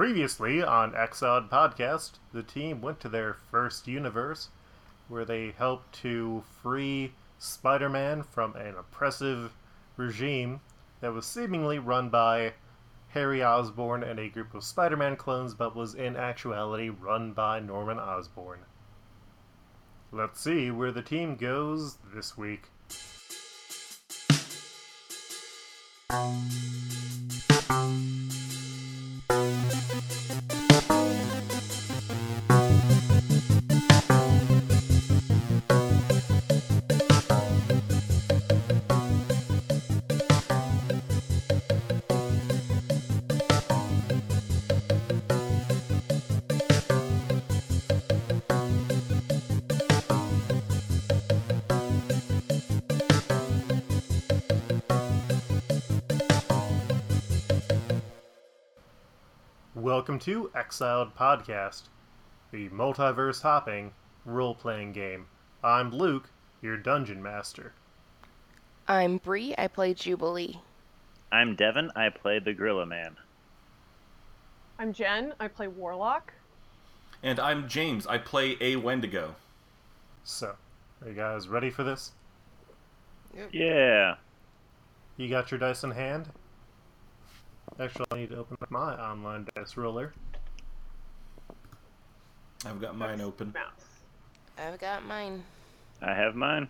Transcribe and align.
Previously 0.00 0.62
on 0.62 0.96
Exiled 0.96 1.50
Podcast, 1.50 2.12
the 2.32 2.42
team 2.42 2.80
went 2.80 3.00
to 3.00 3.08
their 3.10 3.34
first 3.34 3.86
universe 3.86 4.48
where 5.08 5.26
they 5.26 5.50
helped 5.58 5.92
to 5.96 6.42
free 6.62 7.12
Spider 7.38 7.90
Man 7.90 8.22
from 8.22 8.56
an 8.56 8.76
oppressive 8.78 9.52
regime 9.98 10.62
that 11.02 11.12
was 11.12 11.26
seemingly 11.26 11.78
run 11.78 12.08
by 12.08 12.54
Harry 13.10 13.44
Osborn 13.44 14.02
and 14.02 14.18
a 14.18 14.30
group 14.30 14.54
of 14.54 14.64
Spider 14.64 14.96
Man 14.96 15.16
clones, 15.16 15.52
but 15.52 15.76
was 15.76 15.94
in 15.94 16.16
actuality 16.16 16.88
run 16.88 17.34
by 17.34 17.60
Norman 17.60 17.98
Osborn. 17.98 18.60
Let's 20.12 20.40
see 20.40 20.70
where 20.70 20.92
the 20.92 21.02
team 21.02 21.36
goes 21.36 21.98
this 22.14 22.38
week. 22.38 22.70
Welcome 60.10 60.24
to 60.24 60.50
Exiled 60.56 61.14
Podcast, 61.14 61.82
the 62.50 62.68
multiverse 62.70 63.42
hopping 63.42 63.92
role 64.24 64.56
playing 64.56 64.90
game. 64.90 65.26
I'm 65.62 65.92
Luke, 65.92 66.30
your 66.60 66.76
dungeon 66.76 67.22
master. 67.22 67.74
I'm 68.88 69.18
Bree. 69.18 69.54
I 69.56 69.68
play 69.68 69.94
Jubilee. 69.94 70.62
I'm 71.30 71.54
Devin. 71.54 71.92
I 71.94 72.08
play 72.08 72.40
the 72.40 72.52
Gorilla 72.52 72.86
Man. 72.86 73.18
I'm 74.80 74.92
Jen. 74.92 75.32
I 75.38 75.46
play 75.46 75.68
Warlock. 75.68 76.32
And 77.22 77.38
I'm 77.38 77.68
James. 77.68 78.04
I 78.08 78.18
play 78.18 78.56
a 78.60 78.74
Wendigo. 78.74 79.36
So, 80.24 80.56
are 81.02 81.08
you 81.08 81.14
guys 81.14 81.46
ready 81.46 81.70
for 81.70 81.84
this? 81.84 82.10
Yeah. 83.52 84.16
You 85.16 85.28
got 85.28 85.52
your 85.52 85.60
dice 85.60 85.84
in 85.84 85.92
hand? 85.92 86.30
Actually, 87.80 88.06
I 88.12 88.16
need 88.16 88.30
to 88.30 88.36
open 88.36 88.58
up 88.60 88.70
my 88.70 88.94
online 88.94 89.48
dice 89.54 89.74
roller. 89.78 90.12
I've 92.66 92.78
got 92.78 92.94
mine 92.94 93.22
open. 93.22 93.54
I've 94.58 94.78
got 94.78 95.06
mine. 95.06 95.44
I 96.02 96.12
have 96.12 96.34
mine. 96.34 96.68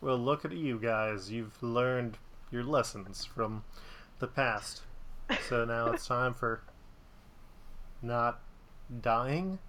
Well, 0.00 0.18
look 0.18 0.44
at 0.44 0.50
you 0.50 0.80
guys. 0.80 1.30
You've 1.30 1.62
learned 1.62 2.18
your 2.50 2.64
lessons 2.64 3.24
from 3.24 3.62
the 4.18 4.26
past. 4.26 4.82
So 5.48 5.64
now 5.64 5.92
it's 5.92 6.08
time 6.08 6.34
for 6.34 6.62
not 8.02 8.40
dying. 9.00 9.60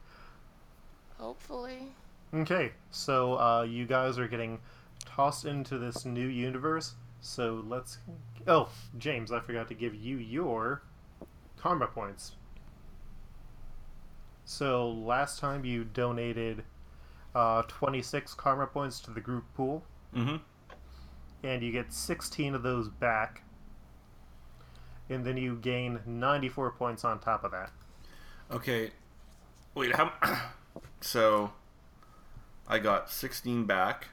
Hopefully. 1.20 1.89
Okay, 2.34 2.72
so 2.89 3.39
uh, 3.39 3.62
you 3.62 3.86
guys 3.86 4.17
are 4.17 4.28
getting 4.28 4.60
tossed 5.06 5.45
into 5.45 5.78
this 5.78 6.04
new 6.04 6.28
universe. 6.28 6.95
So 7.22 7.64
let's. 7.67 8.00
Oh, 8.48 8.70
James, 8.98 9.32
I 9.32 9.40
forgot 9.40 9.68
to 9.70 9.74
give 9.74 9.96
you 9.96 10.18
your 10.18 10.84
karma 11.58 11.88
points. 11.88 12.34
So 14.46 14.90
last 14.90 15.40
time 15.40 15.66
you 15.66 15.84
donated 15.84 16.64
uh, 17.34 17.64
26 17.64 18.34
karma 18.36 18.68
points 18.68 19.00
to 19.02 19.12
the 19.12 19.22
group 19.22 19.46
pool, 19.56 19.84
Mm-hmm. 20.16 20.38
and 21.44 21.61
you 21.61 21.72
get 21.72 21.92
16 21.92 22.55
of 22.55 22.64
those 22.64 22.88
back. 22.88 23.42
And 25.10 25.26
then 25.26 25.36
you 25.38 25.55
gain 25.58 26.00
94 26.05 26.72
points 26.72 27.04
on 27.04 27.20
top 27.20 27.44
of 27.44 27.52
that. 27.52 27.72
Okay. 28.52 28.92
Wait, 29.73 29.95
how. 29.95 30.11
so. 31.02 31.52
I 32.67 32.80
got 32.80 33.11
16 33.11 33.66
back. 33.66 34.08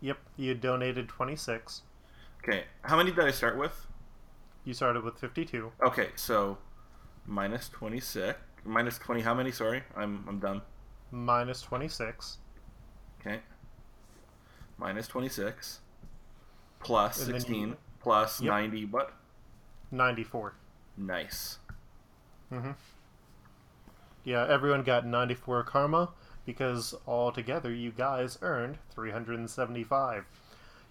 Yep, 0.00 0.18
you 0.36 0.54
donated 0.54 1.08
26. 1.08 1.82
Okay, 2.46 2.64
how 2.82 2.96
many 2.98 3.10
did 3.10 3.24
I 3.24 3.30
start 3.30 3.56
with? 3.56 3.86
You 4.64 4.74
started 4.74 5.02
with 5.02 5.18
52. 5.18 5.72
Okay, 5.86 6.08
so. 6.16 6.58
Minus 7.26 7.70
26. 7.70 8.38
Minus 8.66 8.98
20, 8.98 9.22
how 9.22 9.32
many? 9.32 9.50
Sorry, 9.50 9.82
I'm, 9.96 10.24
I'm 10.28 10.38
done. 10.40 10.60
minus 11.10 11.62
26. 11.62 12.36
Okay. 13.20 13.40
Minus 14.76 15.06
26. 15.08 15.80
Plus 16.80 17.16
16. 17.16 17.54
you- 17.68 17.76
Plus 18.00 18.42
Yep. 18.42 18.50
90, 18.50 18.84
what? 18.86 19.14
94. 19.90 20.54
Nice. 20.98 21.58
Mm-hmm. 22.52 22.72
Yeah, 24.24 24.46
everyone 24.46 24.82
got 24.82 25.06
94 25.06 25.62
karma 25.64 26.10
because 26.44 26.94
altogether 27.06 27.72
you 27.72 27.90
guys 27.90 28.38
earned 28.42 28.76
375. 28.94 30.24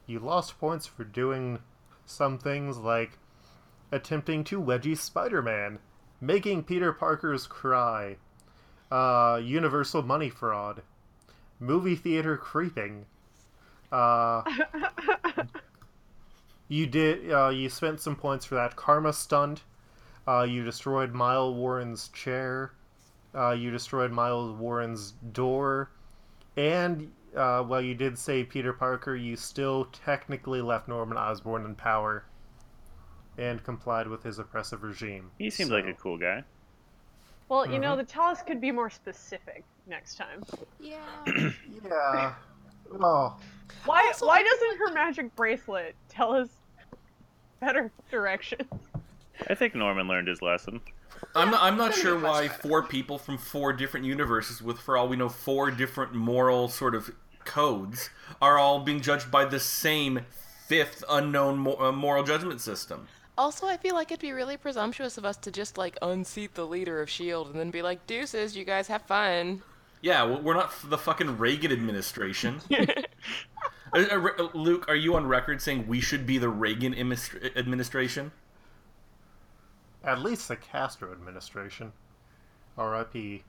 You 0.06 0.20
lost 0.20 0.60
points 0.60 0.86
for 0.86 1.04
doing 1.04 1.60
some 2.06 2.38
things 2.38 2.78
like 2.78 3.18
attempting 3.92 4.44
to 4.46 4.62
wedgie 4.62 4.98
Spider-Man, 4.98 5.80
making 6.20 6.64
Peter 6.64 6.92
Parker's 6.92 7.48
cry, 7.48 8.18
uh, 8.92 9.40
universal 9.42 10.02
money 10.02 10.30
fraud, 10.30 10.82
movie 11.60 11.96
theater 11.96 12.38
creeping. 12.38 13.06
Uh, 13.92 14.44
you 16.68 16.88
did. 16.88 17.32
Uh, 17.32 17.50
you 17.50 17.70
spent 17.70 18.02
some 18.02 18.16
points 18.16 18.46
for 18.46 18.56
that 18.56 18.76
karma 18.76 19.14
stunt. 19.14 19.64
Uh, 20.28 20.44
you 20.44 20.64
destroyed 20.64 21.14
Miles 21.14 21.56
Warren's 21.56 22.10
chair. 22.10 22.74
Uh, 23.36 23.52
you 23.52 23.72
destroyed 23.72 24.12
Miles 24.12 24.58
Warren's 24.58 25.12
door. 25.32 25.92
And 26.56 27.12
uh, 27.36 27.64
while 27.64 27.82
you 27.82 27.96
did 27.96 28.18
save 28.18 28.50
Peter 28.50 28.74
Parker, 28.74 29.16
you 29.16 29.36
still 29.36 29.86
technically 29.86 30.62
left 30.62 30.88
Norman 30.88 31.18
Osborn 31.18 31.66
in 31.66 31.76
power 31.76 32.26
and 33.38 33.64
complied 33.64 34.08
with 34.08 34.24
his 34.24 34.40
oppressive 34.40 34.84
regime. 34.84 35.32
He 35.40 35.50
seems 35.50 35.70
So- 35.70 35.76
like 35.76 35.86
a 35.88 35.94
cool 35.94 36.18
guy. 36.18 36.44
Well, 37.50 37.70
you 37.70 37.78
know, 37.78 37.96
the 37.96 38.04
tell 38.04 38.36
could 38.48 38.60
be 38.62 38.72
more 38.72 38.90
specific 38.90 39.64
next 39.86 40.16
time. 40.16 40.44
Yeah. 40.80 40.98
Yeah. 41.86 42.34
Oh. 43.02 43.36
Why? 43.86 44.06
Also, 44.08 44.28
why 44.28 44.42
doesn't 44.44 44.78
her 44.78 44.94
magic 44.94 45.36
bracelet 45.36 45.96
tell 46.10 46.34
us 46.34 46.48
better 47.60 47.92
directions? 48.10 48.68
I 49.50 49.56
think 49.56 49.76
Norman 49.76 50.08
learned 50.08 50.28
his 50.30 50.42
lesson. 50.42 50.80
I'm 51.36 51.52
not, 51.52 51.62
I'm 51.64 51.78
not 51.78 51.94
sure 51.94 52.18
why 52.20 52.48
better. 52.48 52.62
four 52.68 52.84
people 52.84 53.18
from 53.18 53.38
four 53.38 53.74
different 53.74 54.06
universes, 54.06 54.62
with 54.62 54.80
for 54.80 54.98
all 54.98 55.08
we 55.08 55.16
know 55.18 55.30
four 55.30 55.70
different 55.72 56.14
moral 56.14 56.70
sort 56.70 56.96
of 56.96 57.12
codes, 57.46 58.10
are 58.42 58.58
all 58.58 58.80
being 58.80 59.02
judged 59.02 59.30
by 59.32 59.46
the 59.46 59.60
same 59.60 60.22
fifth 60.68 61.04
unknown 61.10 61.76
uh, 61.80 61.92
moral 61.92 62.24
judgment 62.24 62.62
system. 62.62 63.08
also, 63.38 63.68
I 63.68 63.78
feel 63.78 63.96
like 63.96 64.12
it'd 64.12 64.22
be 64.22 64.32
really 64.32 64.58
presumptuous 64.58 65.18
of 65.18 65.26
us 65.26 65.38
to 65.38 65.52
just 65.52 65.78
like 65.78 65.98
unseat 66.02 66.56
the 66.56 66.66
leader 66.66 67.02
of 67.02 67.10
Shield 67.10 67.48
and 67.48 67.60
then 67.60 67.72
be 67.72 67.82
like, 67.82 68.06
"Deuces, 68.08 68.56
you 68.56 68.64
guys 68.66 68.88
have 68.88 69.02
fun." 69.04 69.62
Yeah, 70.02 70.26
we're 70.26 70.54
not 70.54 70.74
the 70.90 70.98
fucking 70.98 71.38
Reagan 71.38 71.72
administration. 71.72 72.62
Uh, 73.96 74.06
uh, 74.12 74.18
Re- 74.18 74.50
Luke, 74.56 74.86
are 74.88 74.96
you 74.96 75.14
on 75.16 75.28
record 75.28 75.62
saying 75.62 75.88
we 75.88 76.02
should 76.02 76.26
be 76.26 76.40
the 76.40 76.50
Reagan 76.50 76.96
administration? 76.96 78.32
At 80.04 80.20
least 80.20 80.48
the 80.48 80.56
Castro 80.56 81.12
administration. 81.12 81.94
R.I.P. 82.76 83.44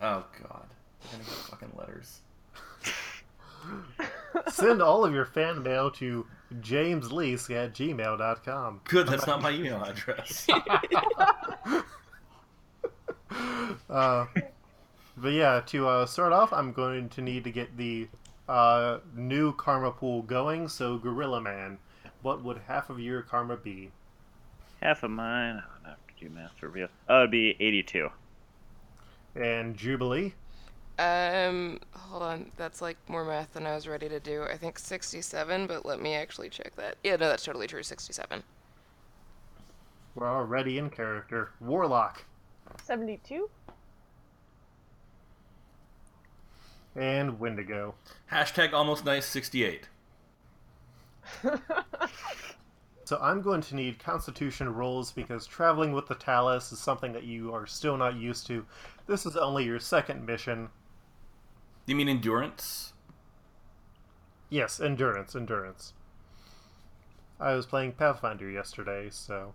Oh 0.00 0.24
God, 0.42 0.66
we're 1.04 1.10
gonna 1.12 1.24
get 1.24 1.34
fucking 1.34 1.72
letters. 1.76 2.20
Send 4.48 4.82
all 4.82 5.04
of 5.04 5.14
your 5.14 5.24
fan 5.24 5.62
mail 5.62 5.90
to 5.92 6.26
jameslease 6.60 7.50
at 7.54 7.74
gmail.com. 7.74 8.80
Good, 8.84 9.06
that's 9.06 9.26
not 9.26 9.42
my 9.42 9.50
email 9.50 9.82
address. 9.82 10.46
Uh, 13.90 14.26
but 15.16 15.32
yeah, 15.32 15.60
to 15.66 15.88
uh, 15.88 16.06
start 16.06 16.32
off, 16.32 16.52
I'm 16.52 16.72
going 16.72 17.08
to 17.10 17.20
need 17.20 17.44
to 17.44 17.50
get 17.50 17.76
the 17.76 18.08
uh, 18.48 18.98
new 19.14 19.52
karma 19.52 19.90
pool 19.90 20.22
going. 20.22 20.68
So, 20.68 20.98
Gorilla 20.98 21.40
Man, 21.40 21.78
what 22.22 22.42
would 22.42 22.60
half 22.66 22.90
of 22.90 22.98
your 23.00 23.22
karma 23.22 23.56
be? 23.56 23.90
Half 24.82 25.02
of 25.02 25.10
mine. 25.10 25.56
I 25.56 25.88
don't 25.88 25.90
have 25.90 26.06
to 26.06 26.24
do 26.24 26.30
math 26.30 26.52
for 26.58 26.68
real. 26.68 26.88
Oh, 27.08 27.20
it'd 27.20 27.30
be 27.30 27.56
82. 27.60 28.08
And 29.34 29.76
Jubilee? 29.76 30.34
Um, 30.98 31.80
hold 31.92 32.22
on. 32.22 32.50
That's 32.56 32.80
like 32.80 32.96
more 33.08 33.24
math 33.24 33.52
than 33.54 33.66
I 33.66 33.74
was 33.74 33.88
ready 33.88 34.08
to 34.08 34.20
do. 34.20 34.44
I 34.44 34.56
think 34.56 34.78
67, 34.78 35.66
but 35.66 35.84
let 35.84 36.00
me 36.00 36.14
actually 36.14 36.48
check 36.48 36.74
that. 36.76 36.96
Yeah, 37.02 37.16
no, 37.16 37.28
that's 37.28 37.44
totally 37.44 37.66
true. 37.66 37.82
67. 37.82 38.42
We're 40.14 40.28
already 40.30 40.78
in 40.78 40.90
character. 40.90 41.50
Warlock. 41.60 42.24
72? 42.84 43.50
And 46.94 47.40
Wendigo. 47.40 47.96
Hashtag 48.30 48.72
almost 48.72 49.04
nice 49.04 49.26
68. 49.26 49.88
So 53.06 53.18
I'm 53.20 53.42
going 53.42 53.60
to 53.60 53.74
need 53.76 53.98
constitution 53.98 54.72
rolls 54.72 55.12
because 55.12 55.46
traveling 55.46 55.92
with 55.92 56.06
the 56.06 56.14
Tallus 56.14 56.72
is 56.72 56.78
something 56.78 57.12
that 57.12 57.24
you 57.24 57.52
are 57.52 57.66
still 57.66 57.98
not 57.98 58.16
used 58.16 58.46
to. 58.46 58.64
This 59.06 59.26
is 59.26 59.36
only 59.36 59.64
your 59.64 59.78
second 59.78 60.24
mission. 60.24 60.70
You 61.86 61.94
mean 61.94 62.08
endurance? 62.08 62.92
Yes, 64.48 64.80
endurance, 64.80 65.34
endurance. 65.34 65.92
I 67.38 67.54
was 67.54 67.66
playing 67.66 67.92
Pathfinder 67.92 68.48
yesterday, 68.48 69.08
so 69.10 69.52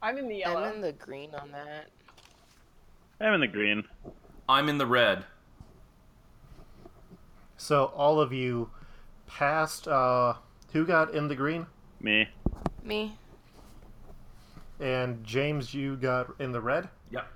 I'm 0.00 0.16
in 0.16 0.28
the 0.28 0.36
yellow. 0.36 0.62
I'm 0.62 0.76
in 0.76 0.80
the 0.80 0.92
green 0.92 1.34
on 1.34 1.50
that. 1.52 1.88
I'm 3.20 3.34
in 3.34 3.40
the 3.40 3.48
green. 3.48 3.84
I'm 4.48 4.68
in 4.68 4.78
the 4.78 4.86
red. 4.86 5.24
so 7.56 7.86
all 7.96 8.20
of 8.20 8.32
you 8.32 8.70
passed 9.26 9.88
uh 9.88 10.34
who 10.72 10.84
got 10.84 11.14
in 11.14 11.28
the 11.28 11.34
green? 11.34 11.66
Me. 12.00 12.28
Me. 12.82 13.16
And 14.80 15.24
James 15.24 15.72
you 15.72 15.96
got 15.96 16.34
in 16.38 16.52
the 16.52 16.60
red? 16.60 16.88
Yep. 17.10 17.26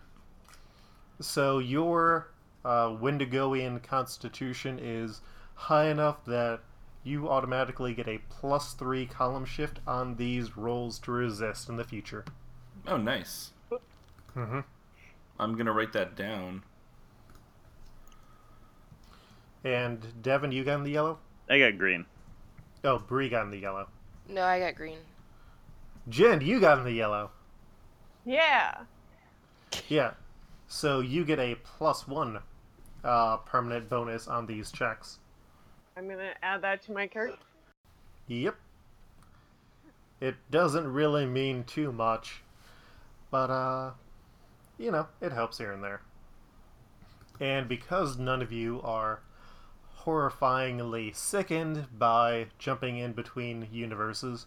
So 1.20 1.58
your 1.58 2.28
uh, 2.64 2.88
Wendigoian 2.88 3.82
constitution 3.82 4.78
is 4.80 5.20
high 5.54 5.88
enough 5.88 6.24
that 6.26 6.60
you 7.04 7.28
automatically 7.28 7.94
get 7.94 8.08
a 8.08 8.20
plus 8.28 8.74
three 8.74 9.06
column 9.06 9.44
shift 9.44 9.80
on 9.86 10.16
these 10.16 10.56
rolls 10.56 10.98
to 11.00 11.12
resist 11.12 11.68
in 11.68 11.76
the 11.76 11.84
future. 11.84 12.24
Oh, 12.86 12.96
nice. 12.96 13.52
Mm-hmm. 14.36 14.60
I'm 15.38 15.56
gonna 15.56 15.72
write 15.72 15.92
that 15.92 16.16
down. 16.16 16.62
And 19.64 20.22
Devin, 20.22 20.52
you 20.52 20.64
got 20.64 20.78
in 20.78 20.84
the 20.84 20.90
yellow? 20.90 21.18
I 21.50 21.58
got 21.58 21.78
green. 21.78 22.04
Oh, 22.84 22.98
Bree 22.98 23.28
got 23.28 23.44
in 23.44 23.50
the 23.50 23.58
yellow. 23.58 23.88
No, 24.28 24.42
I 24.42 24.60
got 24.60 24.76
green. 24.76 24.98
Jen, 26.08 26.40
you 26.40 26.60
got 26.60 26.78
in 26.78 26.84
the 26.84 26.92
yellow. 26.92 27.30
Yeah. 28.24 28.78
Yeah. 29.88 30.12
So 30.68 31.00
you 31.00 31.24
get 31.24 31.38
a 31.38 31.56
plus 31.56 32.06
one 32.06 32.40
uh, 33.02 33.38
permanent 33.38 33.88
bonus 33.88 34.28
on 34.28 34.46
these 34.46 34.70
checks. 34.70 35.18
I'm 35.96 36.08
gonna 36.08 36.34
add 36.42 36.62
that 36.62 36.82
to 36.82 36.92
my 36.92 37.06
character. 37.06 37.38
Yep. 38.28 38.54
It 40.20 40.36
doesn't 40.50 40.92
really 40.92 41.24
mean 41.24 41.64
too 41.64 41.90
much, 41.90 42.42
but 43.30 43.50
uh, 43.50 43.92
you 44.76 44.92
know, 44.92 45.06
it 45.20 45.32
helps 45.32 45.58
here 45.58 45.72
and 45.72 45.82
there. 45.82 46.02
And 47.40 47.66
because 47.68 48.18
none 48.18 48.42
of 48.42 48.52
you 48.52 48.82
are 48.82 49.20
horrifyingly 50.04 51.14
sickened 51.14 51.86
by 51.96 52.46
jumping 52.58 52.98
in 52.98 53.12
between 53.12 53.68
universes, 53.72 54.46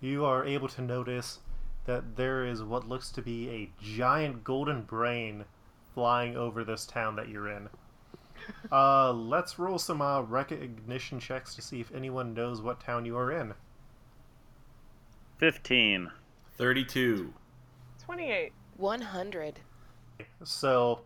you 0.00 0.24
are 0.24 0.44
able 0.44 0.68
to 0.68 0.82
notice 0.82 1.38
that 1.86 2.16
there 2.16 2.44
is 2.44 2.62
what 2.62 2.88
looks 2.88 3.10
to 3.12 3.22
be 3.22 3.48
a 3.48 3.70
giant 3.82 4.44
golden 4.44 4.82
brain 4.82 5.44
flying 5.94 6.36
over 6.36 6.64
this 6.64 6.86
town 6.86 7.16
that 7.16 7.28
you're 7.28 7.48
in. 7.48 7.68
Uh, 8.72 9.12
let's 9.12 9.58
roll 9.58 9.78
some 9.78 10.00
uh, 10.00 10.22
recognition 10.22 11.20
checks 11.20 11.54
to 11.54 11.60
see 11.60 11.78
if 11.78 11.94
anyone 11.94 12.32
knows 12.32 12.62
what 12.62 12.80
town 12.80 13.04
you 13.04 13.14
are 13.16 13.30
in. 13.30 13.52
15. 15.36 16.10
32. 16.56 17.34
28. 18.04 18.52
100. 18.78 19.60
So, 20.42 21.00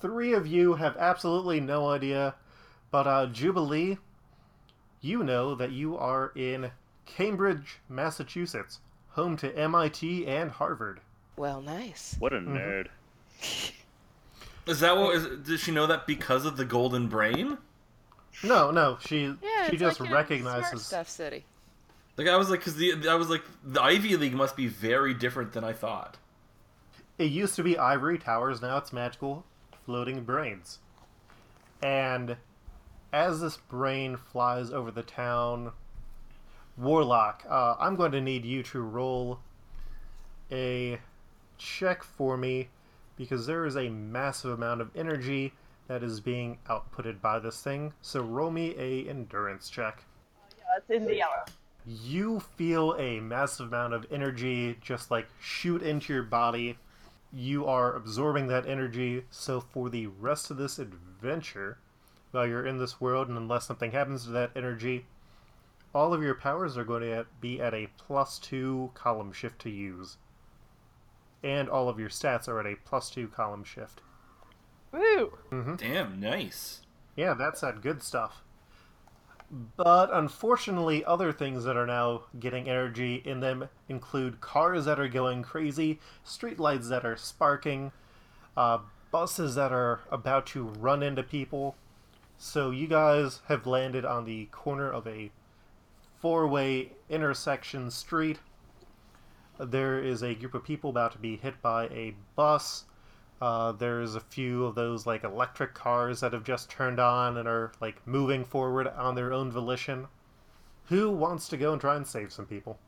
three 0.00 0.32
of 0.32 0.46
you 0.46 0.74
have 0.74 0.96
absolutely 0.96 1.60
no 1.60 1.88
idea, 1.88 2.34
but 2.90 3.06
uh, 3.06 3.26
Jubilee, 3.26 3.98
you 5.00 5.22
know 5.22 5.54
that 5.54 5.72
you 5.72 5.96
are 5.96 6.32
in 6.34 6.70
Cambridge, 7.06 7.78
Massachusetts, 7.88 8.80
home 9.18 9.36
to 9.36 9.52
MIT 9.58 10.28
and 10.28 10.48
Harvard. 10.48 11.00
Well, 11.36 11.60
nice. 11.60 12.14
What 12.20 12.32
a 12.32 12.36
Mhm. 12.38 12.48
nerd. 12.56 12.88
Is 14.68 14.78
that 14.80 14.96
what? 14.96 15.16
Is, 15.16 15.26
does 15.46 15.60
she 15.60 15.72
know 15.72 15.86
that 15.88 16.06
because 16.06 16.44
of 16.44 16.56
the 16.56 16.64
golden 16.64 17.08
brain? 17.08 17.58
No, 18.44 18.70
no, 18.70 18.98
she 19.00 19.24
Yeah, 19.42 19.66
she 19.66 19.72
it's 19.72 19.80
just 19.80 19.98
like 20.00 20.10
your 20.10 20.20
Smart 20.20 20.30
recognizes. 20.30 20.86
stuff 20.86 21.08
city. 21.08 21.44
Like 22.16 22.28
I 22.28 22.36
was 22.36 22.48
like, 22.50 22.60
because 22.60 22.76
the 22.76 23.08
I 23.08 23.14
was 23.16 23.28
like, 23.28 23.42
the 23.64 23.82
Ivy 23.82 24.16
League 24.16 24.34
must 24.34 24.56
be 24.56 24.66
very 24.68 25.14
different 25.14 25.52
than 25.52 25.64
I 25.64 25.72
thought. 25.72 26.16
It 27.16 27.30
used 27.32 27.56
to 27.56 27.64
be 27.64 27.76
ivory 27.76 28.18
towers, 28.18 28.62
now 28.62 28.76
it's 28.76 28.92
magical 28.92 29.44
floating 29.84 30.22
brains. 30.22 30.78
And 31.82 32.36
as 33.12 33.40
this 33.40 33.56
brain 33.56 34.16
flies 34.16 34.70
over 34.70 34.90
the 34.92 35.02
town, 35.02 35.72
Warlock, 36.78 37.44
uh, 37.48 37.74
I'm 37.78 37.96
going 37.96 38.12
to 38.12 38.20
need 38.20 38.44
you 38.44 38.62
to 38.64 38.80
roll 38.80 39.40
a 40.52 41.00
check 41.58 42.04
for 42.04 42.36
me 42.36 42.68
because 43.16 43.46
there 43.46 43.66
is 43.66 43.76
a 43.76 43.88
massive 43.88 44.52
amount 44.52 44.80
of 44.80 44.90
energy 44.94 45.52
that 45.88 46.04
is 46.04 46.20
being 46.20 46.58
outputted 46.68 47.20
by 47.20 47.40
this 47.40 47.60
thing. 47.62 47.92
So 48.00 48.20
roll 48.20 48.50
me 48.50 48.76
a 48.78 49.08
endurance 49.08 49.68
check. 49.68 50.04
Yeah, 50.56 50.64
that's 50.74 50.90
in 50.90 51.06
the 51.06 51.16
yellow. 51.16 51.44
You 51.86 52.40
feel 52.40 52.92
a 52.94 53.18
massive 53.18 53.68
amount 53.68 53.94
of 53.94 54.06
energy 54.10 54.76
just 54.80 55.10
like 55.10 55.26
shoot 55.40 55.82
into 55.82 56.12
your 56.12 56.22
body. 56.22 56.78
You 57.32 57.66
are 57.66 57.94
absorbing 57.94 58.46
that 58.48 58.66
energy, 58.66 59.24
so 59.30 59.60
for 59.60 59.90
the 59.90 60.06
rest 60.06 60.50
of 60.50 60.58
this 60.58 60.78
adventure, 60.78 61.78
while 62.30 62.46
you're 62.46 62.66
in 62.66 62.78
this 62.78 63.00
world, 63.00 63.28
and 63.28 63.36
unless 63.36 63.66
something 63.66 63.92
happens 63.92 64.24
to 64.24 64.30
that 64.30 64.50
energy, 64.54 65.06
all 65.94 66.12
of 66.12 66.22
your 66.22 66.34
powers 66.34 66.76
are 66.76 66.84
going 66.84 67.02
to 67.02 67.26
be 67.40 67.60
at 67.60 67.74
a 67.74 67.88
plus 67.96 68.38
two 68.38 68.90
column 68.94 69.32
shift 69.32 69.60
to 69.60 69.70
use. 69.70 70.16
And 71.42 71.68
all 71.68 71.88
of 71.88 71.98
your 71.98 72.08
stats 72.08 72.48
are 72.48 72.60
at 72.60 72.66
a 72.66 72.76
plus 72.84 73.10
two 73.10 73.28
column 73.28 73.64
shift. 73.64 74.00
Woo! 74.92 75.38
Damn, 75.76 76.20
nice. 76.20 76.80
Yeah, 77.16 77.34
that's 77.34 77.60
that 77.60 77.80
good 77.80 78.02
stuff. 78.02 78.42
But 79.76 80.10
unfortunately, 80.12 81.04
other 81.04 81.32
things 81.32 81.64
that 81.64 81.76
are 81.76 81.86
now 81.86 82.24
getting 82.38 82.68
energy 82.68 83.22
in 83.24 83.40
them 83.40 83.68
include 83.88 84.40
cars 84.40 84.84
that 84.84 85.00
are 85.00 85.08
going 85.08 85.42
crazy, 85.42 86.00
streetlights 86.24 86.88
that 86.90 87.06
are 87.06 87.16
sparking, 87.16 87.92
uh, 88.56 88.78
buses 89.10 89.54
that 89.54 89.72
are 89.72 90.00
about 90.10 90.46
to 90.48 90.64
run 90.64 91.02
into 91.02 91.22
people. 91.22 91.76
So 92.36 92.70
you 92.70 92.86
guys 92.86 93.40
have 93.48 93.66
landed 93.66 94.04
on 94.04 94.26
the 94.26 94.46
corner 94.46 94.90
of 94.90 95.06
a 95.06 95.30
four-way 96.20 96.92
intersection 97.08 97.90
street. 97.90 98.38
There 99.58 99.98
is 99.98 100.22
a 100.22 100.34
group 100.34 100.54
of 100.54 100.64
people 100.64 100.90
about 100.90 101.12
to 101.12 101.18
be 101.18 101.36
hit 101.36 101.60
by 101.62 101.84
a 101.86 102.14
bus. 102.36 102.84
Uh, 103.40 103.72
there's 103.72 104.14
a 104.14 104.20
few 104.20 104.64
of 104.64 104.74
those 104.74 105.06
like 105.06 105.24
electric 105.24 105.74
cars 105.74 106.20
that 106.20 106.32
have 106.32 106.44
just 106.44 106.70
turned 106.70 106.98
on 106.98 107.36
and 107.36 107.48
are 107.48 107.72
like 107.80 108.04
moving 108.06 108.44
forward 108.44 108.88
on 108.88 109.14
their 109.14 109.32
own 109.32 109.50
volition. 109.50 110.06
Who 110.86 111.10
wants 111.10 111.48
to 111.48 111.56
go 111.56 111.72
and 111.72 111.80
try 111.80 111.96
and 111.96 112.06
save 112.06 112.32
some 112.32 112.46
people? 112.46 112.78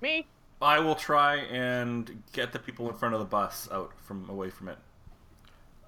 Me? 0.00 0.26
I 0.60 0.78
will 0.78 0.94
try 0.94 1.36
and 1.36 2.22
get 2.32 2.52
the 2.52 2.58
people 2.58 2.88
in 2.88 2.94
front 2.94 3.14
of 3.14 3.20
the 3.20 3.26
bus 3.26 3.68
out 3.70 3.92
from 3.98 4.28
away 4.28 4.50
from 4.50 4.68
it. 4.68 4.78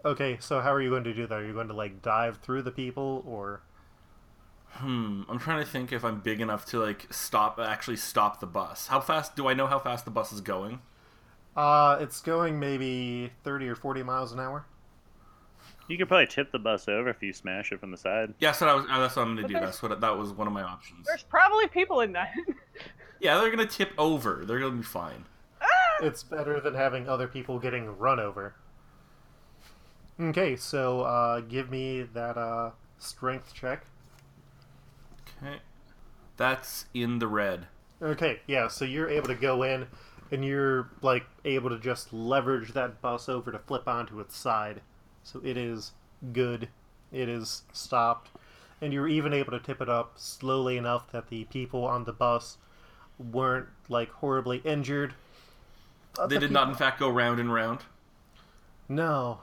Okay, 0.04 0.38
so 0.40 0.60
how 0.60 0.72
are 0.72 0.80
you 0.80 0.90
going 0.90 1.04
to 1.04 1.14
do 1.14 1.26
that? 1.26 1.34
Are 1.34 1.46
you 1.46 1.52
going 1.52 1.68
to 1.68 1.74
like 1.74 2.02
dive 2.02 2.38
through 2.38 2.62
the 2.62 2.70
people 2.70 3.22
or 3.26 3.62
Hmm. 4.72 5.22
I'm 5.28 5.38
trying 5.38 5.62
to 5.64 5.70
think 5.70 5.92
if 5.92 6.04
I'm 6.04 6.20
big 6.20 6.40
enough 6.40 6.64
to 6.66 6.78
like 6.78 7.06
stop, 7.12 7.58
actually 7.58 7.96
stop 7.96 8.40
the 8.40 8.46
bus. 8.46 8.86
How 8.86 9.00
fast 9.00 9.36
do 9.36 9.48
I 9.48 9.54
know 9.54 9.66
how 9.66 9.78
fast 9.78 10.04
the 10.04 10.10
bus 10.10 10.32
is 10.32 10.40
going? 10.40 10.80
uh 11.56 11.98
it's 12.00 12.20
going 12.20 12.60
maybe 12.60 13.32
30 13.42 13.68
or 13.68 13.74
40 13.74 14.04
miles 14.04 14.32
an 14.32 14.38
hour? 14.38 14.64
You 15.88 15.98
could 15.98 16.06
probably 16.06 16.28
tip 16.28 16.52
the 16.52 16.60
bus 16.60 16.88
over 16.88 17.08
if 17.08 17.20
you 17.20 17.32
smash 17.32 17.72
it 17.72 17.80
from 17.80 17.90
the 17.90 17.96
side. 17.96 18.32
Yeah, 18.38 18.52
so 18.52 18.64
that 18.64 18.76
was, 18.76 18.86
uh, 18.88 19.00
that's 19.00 19.16
what 19.16 19.26
I'm 19.26 19.34
gonna 19.34 19.48
do. 19.48 19.54
That's 19.54 19.82
what 19.82 20.00
that 20.00 20.16
was 20.16 20.30
one 20.32 20.46
of 20.46 20.52
my 20.52 20.62
options. 20.62 21.06
There's 21.06 21.24
probably 21.24 21.66
people 21.68 22.00
in 22.00 22.12
that. 22.12 22.32
Yeah, 23.22 23.38
they're 23.38 23.50
gonna 23.50 23.66
tip 23.66 23.92
over. 23.98 24.44
They're 24.46 24.58
gonna 24.60 24.76
be 24.76 24.82
fine. 24.82 25.26
It's 26.00 26.22
better 26.22 26.58
than 26.58 26.72
having 26.74 27.06
other 27.06 27.28
people 27.28 27.58
getting 27.58 27.98
run 27.98 28.18
over. 28.18 28.54
Okay, 30.18 30.56
so 30.56 31.02
uh 31.02 31.40
give 31.40 31.70
me 31.70 32.02
that 32.14 32.38
uh 32.38 32.70
strength 32.98 33.52
check. 33.52 33.84
Okay. 35.42 35.59
That's 36.37 36.87
in 36.94 37.18
the 37.18 37.26
red. 37.26 37.66
Okay, 38.02 38.40
yeah, 38.47 38.68
so 38.68 38.85
you're 38.85 39.11
able 39.11 39.28
to 39.28 39.35
go 39.35 39.62
in 39.62 39.87
and 40.30 40.44
you're 40.44 40.90
like 41.02 41.25
able 41.44 41.70
to 41.70 41.78
just 41.78 42.12
leverage 42.12 42.73
that 42.73 43.02
bus 43.02 43.28
over 43.28 43.52
to 43.52 43.59
flip 43.59 43.87
onto 43.87 44.20
its 44.20 44.37
side. 44.37 44.80
So 45.23 45.40
it 45.44 45.56
is 45.56 45.92
good. 46.32 46.68
It 47.12 47.28
is 47.28 47.62
stopped. 47.73 48.30
And 48.80 48.92
you're 48.92 49.09
even 49.09 49.35
able 49.35 49.50
to 49.52 49.61
tip 49.61 49.82
it 49.82 49.88
up 49.90 50.12
slowly 50.16 50.78
enough 50.78 51.12
that 51.12 51.28
the 51.28 51.44
people 51.44 51.85
on 51.85 52.04
the 52.04 52.12
bus 52.12 52.56
weren't 53.18 53.68
like 53.88 54.11
horribly 54.11 54.59
injured. 54.64 55.14
But 56.14 56.28
They 56.28 56.37
the 56.37 56.40
did 56.40 56.52
not, 56.52 56.68
in 56.68 56.75
fact, 56.75 56.99
go 56.99 57.11
round 57.11 57.38
and 57.38 57.52
round. 57.52 57.80
No, 58.88 59.40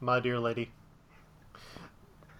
my 0.00 0.20
dear 0.20 0.38
lady. 0.38 0.70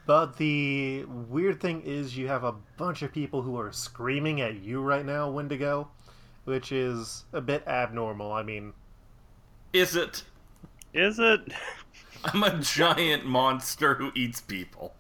But 0.07 0.37
the 0.37 1.05
weird 1.05 1.61
thing 1.61 1.83
is, 1.83 2.17
you 2.17 2.27
have 2.29 2.43
a 2.45 2.53
bunch 2.77 3.03
of 3.03 3.13
people 3.13 3.43
who 3.43 3.57
are 3.59 3.71
screaming 3.73 4.41
at 4.41 4.57
you 4.57 4.81
right 4.83 5.07
now, 5.07 5.31
Wendigo, 5.31 5.89
which 6.45 6.73
is 6.73 7.25
a 7.33 7.41
bit 7.41 7.63
abnormal. 7.69 8.33
I 8.33 8.43
mean, 8.43 8.73
Is 9.73 9.95
it? 9.95 10.25
Is 10.93 11.19
it? 11.21 11.41
I'm 12.25 12.43
a 12.43 12.59
giant 12.59 13.27
monster 13.27 13.95
who 13.95 14.11
eats 14.15 14.41
people. 14.41 14.93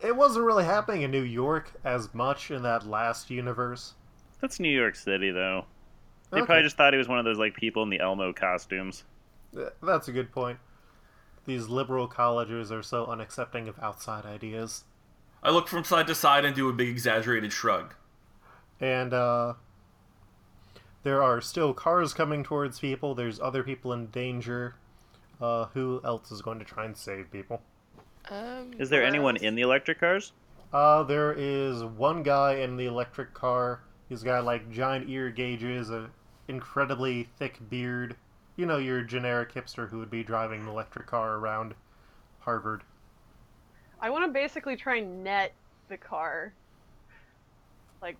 it 0.00 0.14
wasn't 0.14 0.44
really 0.44 0.64
happening 0.64 1.02
in 1.02 1.10
New 1.10 1.22
York 1.22 1.72
as 1.84 2.12
much 2.14 2.50
in 2.50 2.62
that 2.62 2.86
last 2.86 3.30
universe. 3.30 3.94
That's 4.40 4.60
New 4.60 4.68
York 4.76 4.94
City, 4.96 5.30
though. 5.30 5.64
They 6.30 6.38
Okay. 6.40 6.46
probably 6.46 6.62
just 6.62 6.76
thought 6.76 6.92
he 6.92 6.98
was 6.98 7.08
one 7.08 7.18
of 7.18 7.24
those 7.24 7.38
like 7.38 7.54
people 7.56 7.82
in 7.82 7.90
the 7.90 7.98
Elmo 8.00 8.32
costumes. 8.32 9.04
That's 9.82 10.08
a 10.08 10.12
good 10.12 10.30
point. 10.30 10.58
These 11.48 11.68
liberal 11.68 12.06
colleges 12.06 12.70
are 12.70 12.82
so 12.82 13.06
unaccepting 13.06 13.68
of 13.68 13.78
outside 13.78 14.26
ideas. 14.26 14.84
I 15.42 15.48
look 15.48 15.66
from 15.66 15.82
side 15.82 16.06
to 16.08 16.14
side 16.14 16.44
and 16.44 16.54
do 16.54 16.68
a 16.68 16.74
big 16.74 16.90
exaggerated 16.90 17.54
shrug. 17.54 17.94
And 18.82 19.14
uh 19.14 19.54
there 21.04 21.22
are 21.22 21.40
still 21.40 21.72
cars 21.72 22.12
coming 22.12 22.44
towards 22.44 22.80
people. 22.80 23.14
There's 23.14 23.40
other 23.40 23.62
people 23.62 23.94
in 23.94 24.08
danger. 24.08 24.74
Uh 25.40 25.64
who 25.72 26.02
else 26.04 26.30
is 26.30 26.42
going 26.42 26.58
to 26.58 26.66
try 26.66 26.84
and 26.84 26.94
save 26.94 27.32
people? 27.32 27.62
Um, 28.28 28.74
Is 28.78 28.90
there 28.90 29.00
where 29.00 29.08
anyone 29.08 29.38
in 29.38 29.54
the 29.54 29.62
electric 29.62 30.00
cars? 30.00 30.32
Uh 30.70 31.02
there 31.02 31.32
is 31.32 31.82
one 31.82 32.22
guy 32.22 32.56
in 32.56 32.76
the 32.76 32.84
electric 32.84 33.32
car. 33.32 33.80
He's 34.10 34.22
got 34.22 34.44
like 34.44 34.70
giant 34.70 35.08
ear 35.08 35.30
gauges, 35.30 35.88
a 35.88 36.10
incredibly 36.46 37.30
thick 37.38 37.58
beard. 37.70 38.16
You 38.58 38.66
know, 38.66 38.78
your 38.78 39.02
generic 39.02 39.54
hipster 39.54 39.88
who 39.88 40.00
would 40.00 40.10
be 40.10 40.24
driving 40.24 40.62
an 40.62 40.66
electric 40.66 41.06
car 41.06 41.36
around 41.36 41.74
Harvard. 42.40 42.82
I 44.00 44.10
want 44.10 44.24
to 44.26 44.32
basically 44.32 44.74
try 44.74 44.96
and 44.96 45.22
net 45.22 45.52
the 45.88 45.96
car. 45.96 46.52
Like, 48.02 48.16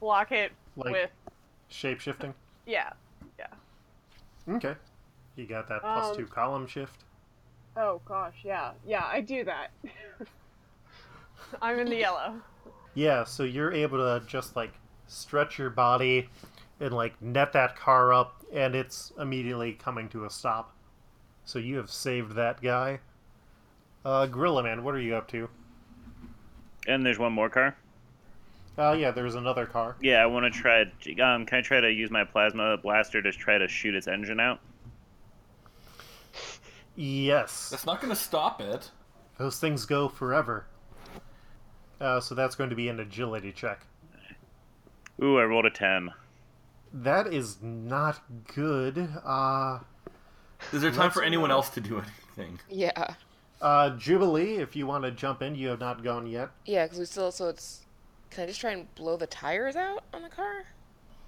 block 0.00 0.32
it 0.32 0.50
Like- 0.76 0.92
with. 0.92 1.10
Shape 1.68 2.00
shifting. 2.00 2.32
Yeah. 2.64 2.90
Yeah. 3.38 3.48
Okay. 4.48 4.74
You 5.36 5.46
got 5.46 5.68
that 5.68 5.82
plus 5.82 6.06
Um, 6.12 6.16
two 6.16 6.26
column 6.26 6.66
shift. 6.66 7.04
Oh 7.76 8.00
gosh, 8.06 8.36
yeah. 8.44 8.72
Yeah, 8.86 9.04
I 9.04 9.20
do 9.20 9.44
that. 9.44 9.72
I'm 11.60 11.78
in 11.80 11.88
the 11.90 11.96
yellow. 11.96 12.40
Yeah, 12.94 13.24
so 13.24 13.42
you're 13.42 13.72
able 13.74 13.98
to 13.98 14.24
just 14.26 14.56
like 14.56 14.72
stretch 15.06 15.58
your 15.58 15.68
body 15.68 16.30
and 16.80 16.92
like 16.92 17.20
net 17.22 17.52
that 17.52 17.76
car 17.76 18.12
up, 18.12 18.44
and 18.52 18.74
it's 18.74 19.12
immediately 19.18 19.72
coming 19.72 20.08
to 20.10 20.24
a 20.24 20.30
stop. 20.30 20.74
So 21.44 21.58
you 21.58 21.76
have 21.76 21.90
saved 21.90 22.32
that 22.36 22.60
guy. 22.60 23.00
Uh, 24.04 24.26
Gorilla 24.26 24.62
Man, 24.62 24.84
what 24.84 24.94
are 24.94 25.00
you 25.00 25.14
up 25.16 25.28
to? 25.28 25.48
And 26.86 27.04
there's 27.04 27.18
one 27.18 27.32
more 27.32 27.48
car. 27.50 27.76
Uh, 28.78 28.92
yeah, 28.92 29.10
there's 29.10 29.34
another 29.36 29.64
car. 29.66 29.96
Yeah, 30.02 30.18
I 30.22 30.26
want 30.26 30.52
to 30.52 30.60
try. 30.60 30.82
Um, 30.82 31.46
can 31.46 31.58
I 31.58 31.62
try 31.62 31.80
to 31.80 31.90
use 31.90 32.10
my 32.10 32.24
plasma 32.24 32.76
blaster 32.76 33.22
to 33.22 33.32
try 33.32 33.56
to 33.58 33.66
shoot 33.66 33.94
its 33.94 34.06
engine 34.06 34.38
out? 34.38 34.60
Yes, 36.94 37.68
That's 37.70 37.84
not 37.86 38.00
going 38.00 38.10
to 38.14 38.20
stop 38.20 38.60
it. 38.60 38.90
those 39.38 39.58
things 39.58 39.84
go 39.84 40.08
forever. 40.08 40.66
Uh, 42.00 42.20
so 42.20 42.34
that's 42.34 42.54
going 42.54 42.70
to 42.70 42.76
be 42.76 42.88
an 42.88 43.00
agility 43.00 43.52
check. 43.52 43.86
Ooh, 45.22 45.38
I 45.38 45.44
rolled 45.44 45.66
a 45.66 45.70
ten. 45.70 46.10
That 46.92 47.32
is 47.32 47.58
not 47.62 48.22
good. 48.54 49.08
Uh, 49.24 49.80
Is 50.72 50.82
there 50.82 50.90
time 50.90 51.10
for 51.10 51.22
anyone 51.22 51.50
go. 51.50 51.56
else 51.56 51.70
to 51.70 51.80
do 51.80 51.98
anything? 52.36 52.58
Yeah, 52.70 53.14
uh, 53.60 53.90
Jubilee, 53.96 54.56
if 54.56 54.76
you 54.76 54.86
want 54.86 55.04
to 55.04 55.10
jump 55.10 55.42
in, 55.42 55.54
you 55.54 55.68
have 55.68 55.80
not 55.80 56.02
gone 56.04 56.26
yet. 56.26 56.50
yeah, 56.64 56.84
because 56.84 56.98
we 56.98 57.04
still. 57.04 57.30
So 57.32 57.48
it's. 57.48 57.80
Can 58.30 58.44
I 58.44 58.46
just 58.46 58.60
try 58.60 58.72
and 58.72 58.92
blow 58.96 59.16
the 59.16 59.26
tires 59.26 59.76
out 59.76 60.02
on 60.12 60.22
the 60.22 60.28
car? 60.28 60.64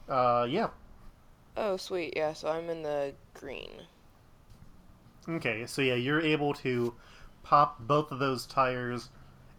Uh, 0.09 0.45
yeah. 0.45 0.69
Oh, 1.57 1.77
sweet. 1.77 2.15
Yeah, 2.17 2.33
so 2.33 2.49
I'm 2.49 2.69
in 2.69 2.83
the 2.83 3.15
green. 3.35 3.71
Okay, 5.29 5.67
so 5.67 5.83
yeah, 5.83 5.95
you're 5.95 6.21
able 6.21 6.55
to 6.55 6.95
pop 7.43 7.79
both 7.81 8.11
of 8.11 8.19
those 8.19 8.47
tires, 8.47 9.11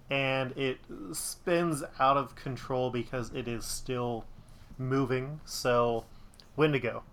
and 0.09 0.51
it 0.57 0.79
spins 1.13 1.83
out 1.99 2.17
of 2.17 2.35
control 2.35 2.89
because 2.89 3.31
it 3.33 3.47
is 3.47 3.65
still 3.65 4.25
moving. 4.79 5.41
So, 5.45 6.05
Wendigo, 6.55 7.03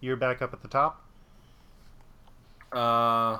you're 0.00 0.16
back 0.16 0.40
up 0.40 0.52
at 0.52 0.62
the 0.62 0.68
top. 0.68 1.04
Uh, 2.72 3.38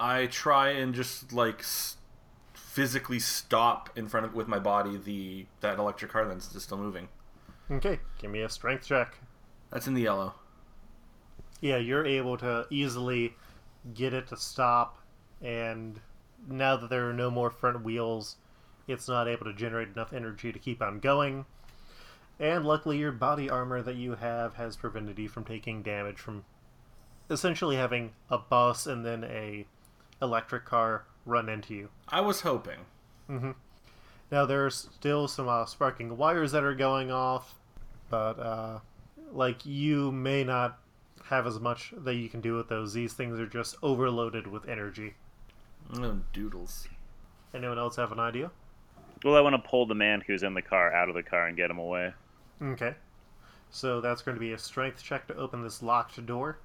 I 0.00 0.26
try 0.30 0.70
and 0.70 0.94
just 0.94 1.32
like 1.32 1.60
s- 1.60 1.96
physically 2.54 3.18
stop 3.18 3.90
in 3.96 4.08
front 4.08 4.24
of 4.24 4.34
with 4.34 4.46
my 4.46 4.60
body 4.60 4.96
the 4.96 5.46
that 5.60 5.78
electric 5.78 6.12
car 6.12 6.24
that's 6.26 6.46
just 6.52 6.66
still 6.66 6.78
moving. 6.78 7.08
Okay, 7.70 7.98
give 8.18 8.30
me 8.30 8.40
a 8.42 8.48
strength 8.48 8.86
check. 8.86 9.18
That's 9.70 9.86
in 9.88 9.94
the 9.94 10.02
yellow. 10.02 10.34
Yeah, 11.60 11.76
you're 11.78 12.06
able 12.06 12.36
to 12.38 12.66
easily 12.70 13.34
get 13.94 14.14
it 14.14 14.28
to 14.28 14.36
stop, 14.36 14.98
and 15.42 16.00
now 16.48 16.76
that 16.76 16.88
there 16.88 17.10
are 17.10 17.12
no 17.12 17.30
more 17.30 17.50
front 17.50 17.82
wheels, 17.82 18.36
it's 18.86 19.08
not 19.08 19.26
able 19.26 19.44
to 19.44 19.52
generate 19.52 19.88
enough 19.88 20.12
energy 20.12 20.52
to 20.52 20.58
keep 20.58 20.80
on 20.80 21.00
going. 21.00 21.44
And 22.40 22.64
luckily, 22.64 22.98
your 22.98 23.12
body 23.12 23.50
armor 23.50 23.82
that 23.82 23.96
you 23.96 24.14
have 24.14 24.54
has 24.54 24.76
prevented 24.76 25.18
you 25.18 25.28
from 25.28 25.44
taking 25.44 25.82
damage 25.82 26.18
from 26.18 26.44
essentially 27.30 27.76
having 27.76 28.12
a 28.30 28.38
bus 28.38 28.86
and 28.86 29.04
then 29.04 29.24
a 29.24 29.66
electric 30.22 30.64
car 30.64 31.04
run 31.26 31.48
into 31.48 31.74
you. 31.74 31.88
I 32.08 32.20
was 32.20 32.42
hoping. 32.42 32.80
hmm 33.26 33.50
Now 34.30 34.46
there's 34.46 34.88
still 34.94 35.28
some 35.28 35.48
uh, 35.48 35.66
sparking 35.66 36.16
wires 36.16 36.52
that 36.52 36.64
are 36.64 36.74
going 36.74 37.10
off, 37.10 37.54
but 38.08 38.38
uh, 38.38 38.78
like 39.32 39.66
you 39.66 40.12
may 40.12 40.44
not 40.44 40.78
have 41.24 41.46
as 41.46 41.60
much 41.60 41.92
that 41.96 42.14
you 42.14 42.28
can 42.28 42.40
do 42.40 42.54
with 42.54 42.68
those. 42.68 42.94
These 42.94 43.12
things 43.12 43.38
are 43.38 43.46
just 43.46 43.76
overloaded 43.82 44.46
with 44.46 44.68
energy. 44.68 45.14
Oh, 45.94 46.20
doodles. 46.32 46.88
Anyone 47.54 47.78
else 47.78 47.96
have 47.96 48.12
an 48.12 48.20
idea? 48.20 48.50
Well, 49.24 49.36
I 49.36 49.40
want 49.40 49.62
to 49.62 49.68
pull 49.68 49.86
the 49.86 49.94
man 49.94 50.22
who's 50.26 50.42
in 50.42 50.54
the 50.54 50.62
car 50.62 50.92
out 50.92 51.08
of 51.08 51.14
the 51.14 51.22
car 51.22 51.46
and 51.46 51.56
get 51.56 51.70
him 51.70 51.78
away. 51.78 52.12
Okay. 52.62 52.94
So 53.70 54.00
that's 54.00 54.22
going 54.22 54.34
to 54.34 54.40
be 54.40 54.52
a 54.52 54.58
strength 54.58 55.02
check 55.02 55.26
to 55.28 55.36
open 55.36 55.62
this 55.62 55.82
locked 55.82 56.24
door. 56.26 56.58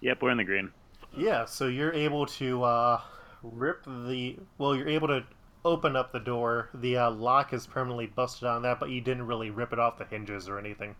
Yep, 0.00 0.22
we're 0.22 0.30
in 0.30 0.36
the 0.36 0.44
green. 0.44 0.70
Yeah, 1.16 1.44
so 1.44 1.66
you're 1.66 1.92
able 1.92 2.26
to 2.26 2.62
uh, 2.64 3.00
rip 3.42 3.84
the. 3.84 4.36
Well, 4.58 4.76
you're 4.76 4.88
able 4.88 5.08
to 5.08 5.24
open 5.64 5.96
up 5.96 6.12
the 6.12 6.20
door. 6.20 6.68
The 6.74 6.96
uh, 6.96 7.10
lock 7.10 7.52
is 7.52 7.66
permanently 7.66 8.06
busted 8.06 8.46
on 8.46 8.62
that, 8.62 8.78
but 8.78 8.90
you 8.90 9.00
didn't 9.00 9.26
really 9.26 9.50
rip 9.50 9.72
it 9.72 9.78
off 9.78 9.98
the 9.98 10.04
hinges 10.04 10.48
or 10.48 10.58
anything. 10.58 10.96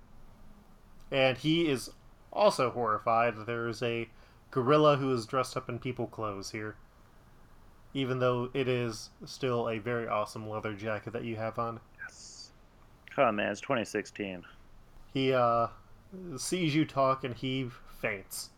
And 1.11 1.37
he 1.37 1.69
is 1.69 1.91
also 2.33 2.71
horrified. 2.71 3.35
There's 3.47 3.83
a 3.83 4.09
gorilla 4.50 4.97
who 4.97 5.12
is 5.12 5.26
dressed 5.26 5.57
up 5.57 5.69
in 5.69 5.79
people 5.79 6.07
clothes 6.07 6.50
here. 6.50 6.76
Even 7.93 8.19
though 8.19 8.50
it 8.55 8.67
is 8.67 9.11
still 9.25 9.69
a 9.69 9.79
very 9.79 10.09
awesome 10.09 10.49
leather 10.49 10.73
jacket 10.73 11.12
that 11.12 11.25
you 11.25 11.37
have 11.37 11.59
on. 11.59 11.81
Yes. 13.16 13.26
Oh 13.26 13.33
man, 13.33 13.52
it's 13.52 13.61
2016. 13.61 14.44
He 15.12 15.33
uh, 15.33 15.68
sees 16.37 16.75
you 16.75 16.85
talk 16.85 17.25
and 17.25 17.35
he 17.35 17.71
faints. 18.00 18.50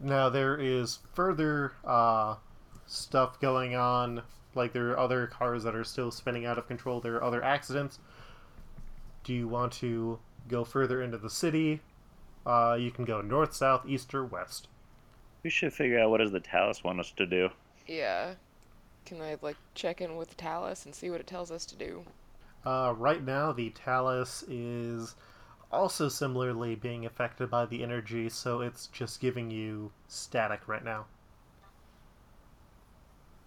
Now 0.00 0.28
there 0.28 0.56
is 0.56 0.98
further 1.14 1.72
uh, 1.84 2.36
stuff 2.86 3.40
going 3.40 3.74
on. 3.74 4.22
Like 4.54 4.72
there 4.72 4.90
are 4.90 4.98
other 4.98 5.26
cars 5.26 5.64
that 5.64 5.74
are 5.74 5.84
still 5.84 6.10
spinning 6.10 6.46
out 6.46 6.58
of 6.58 6.66
control. 6.66 7.00
There 7.00 7.16
are 7.16 7.24
other 7.24 7.42
accidents. 7.42 7.98
Do 9.22 9.32
you 9.32 9.48
want 9.48 9.72
to 9.74 10.18
go 10.48 10.64
further 10.64 11.02
into 11.02 11.18
the 11.18 11.30
city? 11.30 11.80
Uh, 12.44 12.76
you 12.78 12.90
can 12.90 13.04
go 13.04 13.20
north, 13.20 13.54
south, 13.54 13.86
east, 13.86 14.14
or 14.14 14.24
west. 14.24 14.68
We 15.42 15.50
should 15.50 15.72
figure 15.72 15.98
out 15.98 16.10
what 16.10 16.18
does 16.18 16.32
the 16.32 16.40
Tallus 16.40 16.84
want 16.84 17.00
us 17.00 17.10
to 17.12 17.26
do. 17.26 17.50
Yeah. 17.86 18.34
Can 19.06 19.20
I 19.20 19.36
like 19.40 19.56
check 19.74 20.00
in 20.00 20.16
with 20.16 20.36
Tallus 20.36 20.84
and 20.84 20.94
see 20.94 21.10
what 21.10 21.20
it 21.20 21.26
tells 21.26 21.50
us 21.50 21.64
to 21.66 21.76
do? 21.76 22.04
Uh, 22.64 22.94
right 22.96 23.22
now, 23.22 23.52
the 23.52 23.70
Tallus 23.70 24.44
is 24.48 25.14
also 25.70 26.08
similarly 26.08 26.74
being 26.74 27.04
affected 27.04 27.50
by 27.50 27.66
the 27.66 27.82
energy, 27.82 28.28
so 28.28 28.60
it's 28.60 28.86
just 28.86 29.20
giving 29.20 29.50
you 29.50 29.92
static 30.08 30.66
right 30.66 30.84
now. 30.84 31.06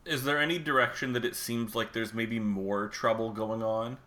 Is 0.05 0.23
there 0.23 0.39
any 0.39 0.59
direction 0.59 1.13
that 1.13 1.25
it 1.25 1.35
seems 1.35 1.75
like 1.75 1.93
there's 1.93 2.13
maybe 2.13 2.39
more 2.39 2.87
trouble 2.87 3.31
going 3.31 3.63
on? 3.63 3.97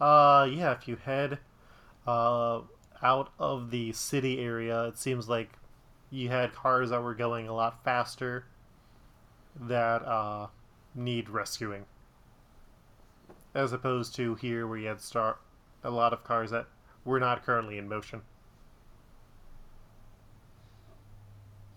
Uh, 0.00 0.48
yeah, 0.50 0.72
if 0.72 0.86
you 0.86 0.96
head 0.96 1.38
uh, 2.06 2.60
out 3.02 3.30
of 3.38 3.70
the 3.70 3.92
city 3.92 4.38
area, 4.38 4.84
it 4.84 4.98
seems 4.98 5.28
like 5.28 5.50
you 6.10 6.28
had 6.28 6.54
cars 6.54 6.90
that 6.90 7.02
were 7.02 7.14
going 7.14 7.48
a 7.48 7.54
lot 7.54 7.82
faster 7.84 8.46
that 9.60 10.02
uh, 10.02 10.46
need 10.94 11.28
rescuing. 11.28 11.84
As 13.56 13.72
opposed 13.72 14.14
to 14.16 14.34
here 14.34 14.66
where 14.66 14.76
you 14.76 14.86
had 14.88 15.00
start 15.00 15.40
a 15.82 15.88
lot 15.88 16.12
of 16.12 16.22
cars 16.22 16.50
that 16.50 16.66
were 17.06 17.18
not 17.18 17.42
currently 17.42 17.78
in 17.78 17.88
motion. 17.88 18.20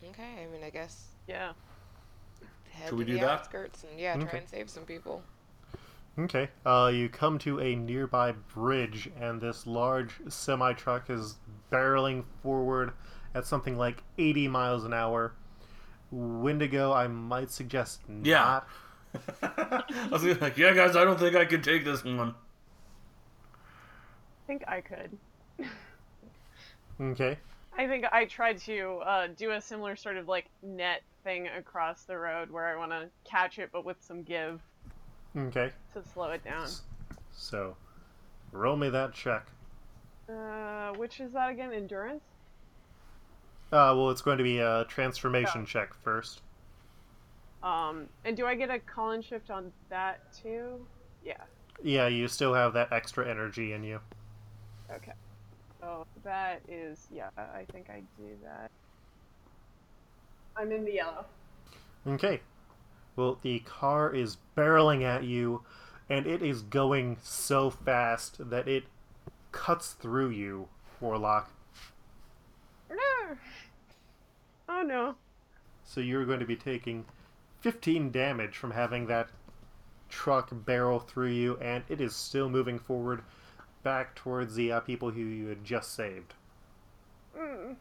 Okay, 0.04 0.44
I 0.44 0.48
mean, 0.52 0.62
I 0.62 0.70
guess 0.70 1.08
Yeah. 1.26 1.54
head 2.72 2.90
Should 2.90 2.98
we 2.98 3.06
to 3.06 3.12
do 3.14 3.18
the 3.20 3.26
that? 3.26 3.40
outskirts 3.40 3.86
and 3.86 3.98
yeah, 3.98 4.16
Okay. 4.18 4.26
try 4.30 4.40
and 4.40 4.50
save 4.50 4.70
some 4.70 4.84
people. 4.84 5.24
Okay. 6.18 6.50
Uh, 6.66 6.92
you 6.94 7.08
come 7.08 7.38
to 7.40 7.62
a 7.62 7.76
nearby 7.76 8.34
bridge, 8.34 9.10
and 9.18 9.40
this 9.40 9.66
large 9.66 10.20
semi 10.28 10.74
truck 10.74 11.10
is 11.10 11.38
barreling 11.72 12.26
forward 12.44 12.92
at 13.34 13.46
something 13.46 13.78
like 13.78 14.04
80 14.18 14.50
miles 14.50 14.84
an 14.84 14.92
hour. 14.94 15.34
Wendigo, 16.12 16.92
I 16.92 17.08
might 17.08 17.52
suggest 17.52 18.02
not. 18.10 18.68
Yeah. 19.14 19.20
I 19.42 20.08
was 20.12 20.24
like, 20.42 20.58
yeah, 20.58 20.74
guys, 20.74 20.96
I 20.96 21.04
don't 21.04 21.20
think 21.20 21.36
I 21.36 21.46
could 21.46 21.64
take 21.64 21.86
this 21.86 22.04
one. 22.04 22.20
I 22.30 22.34
think 24.48 24.64
I 24.68 24.82
could. 24.82 25.18
Okay. 27.02 27.38
I 27.78 27.88
think 27.88 28.06
I 28.12 28.26
tried 28.26 28.58
to 28.60 29.00
uh, 29.06 29.28
do 29.38 29.52
a 29.52 29.62
similar 29.62 29.96
sort 29.96 30.18
of 30.18 30.28
like 30.28 30.48
net 30.62 31.02
thing 31.24 31.48
across 31.48 32.04
the 32.04 32.18
road 32.18 32.52
where 32.52 32.68
I 32.68 32.76
want 32.76 32.92
to 32.92 33.08
catch 33.24 33.58
it, 33.60 33.70
but 33.72 33.86
with 33.86 33.98
some 34.02 34.24
give 34.24 34.60
Okay. 35.38 35.72
to 35.94 36.04
slow 36.14 36.32
it 36.32 36.44
down. 36.44 36.68
So, 37.32 37.76
roll 38.52 38.76
me 38.76 38.90
that 38.90 39.14
check. 39.14 39.46
Uh, 40.28 40.92
which 40.94 41.20
is 41.20 41.32
that 41.34 41.52
again? 41.52 41.72
Endurance? 41.72 42.24
Uh, 43.72 43.94
well, 43.96 44.10
it's 44.10 44.22
going 44.22 44.40
to 44.40 44.44
be 44.44 44.60
a 44.60 44.86
transformation 44.90 45.62
Oh. 45.62 45.66
check 45.66 45.94
first. 46.04 46.42
Um, 47.62 48.08
and 48.24 48.38
do 48.38 48.46
I 48.46 48.56
get 48.56 48.70
a 48.70 48.80
column 48.80 49.22
shift 49.22 49.50
on 49.50 49.72
that 49.90 50.34
too? 50.34 50.86
Yeah. 51.24 51.42
Yeah, 51.84 52.08
you 52.08 52.28
still 52.28 52.54
have 52.54 52.74
that 52.74 52.92
extra 52.92 53.28
energy 53.30 53.74
in 53.74 53.84
you. 53.84 54.00
Okay. 54.92 55.14
So 55.82 56.06
that 56.24 56.62
is 56.68 57.08
yeah. 57.12 57.30
I 57.38 57.66
think 57.72 57.90
I 57.90 58.02
do 58.18 58.30
that. 58.44 58.72
I'm 60.56 60.72
in 60.72 60.84
the 60.84 60.94
yellow. 60.94 61.26
Okay. 62.08 62.42
Well, 63.16 63.40
the 63.42 63.60
car 63.60 64.14
is 64.14 64.38
barreling 64.58 65.04
at 65.04 65.24
you, 65.24 65.64
and 66.10 66.26
it 66.26 66.42
is 66.42 66.62
going 66.62 67.18
so 67.22 67.70
fast 67.70 68.50
that 68.50 68.68
it 68.68 68.86
cuts 69.52 69.94
through 69.94 70.30
you, 70.30 70.68
Warlock. 71.00 71.52
No. 72.90 73.38
Oh 74.68 74.82
no. 74.82 75.16
So 75.84 76.02
you're 76.02 76.26
going 76.26 76.40
to 76.40 76.46
be 76.46 76.56
taking 76.56 77.06
15 77.62 78.12
damage 78.12 78.56
from 78.56 78.72
having 78.72 79.08
that 79.08 79.30
truck 80.10 80.50
barrel 80.52 81.00
through 81.00 81.30
you, 81.30 81.58
and 81.58 81.84
it 81.90 82.02
is 82.02 82.16
still 82.16 82.50
moving 82.50 82.80
forward 82.80 83.22
back 83.84 84.16
towards 84.16 84.56
the 84.56 84.72
uh, 84.72 84.80
people 84.82 85.12
who 85.12 85.22
you 85.22 85.48
had 85.48 85.64
just 85.64 85.94
saved. 85.94 86.34
Mm. 87.38 87.76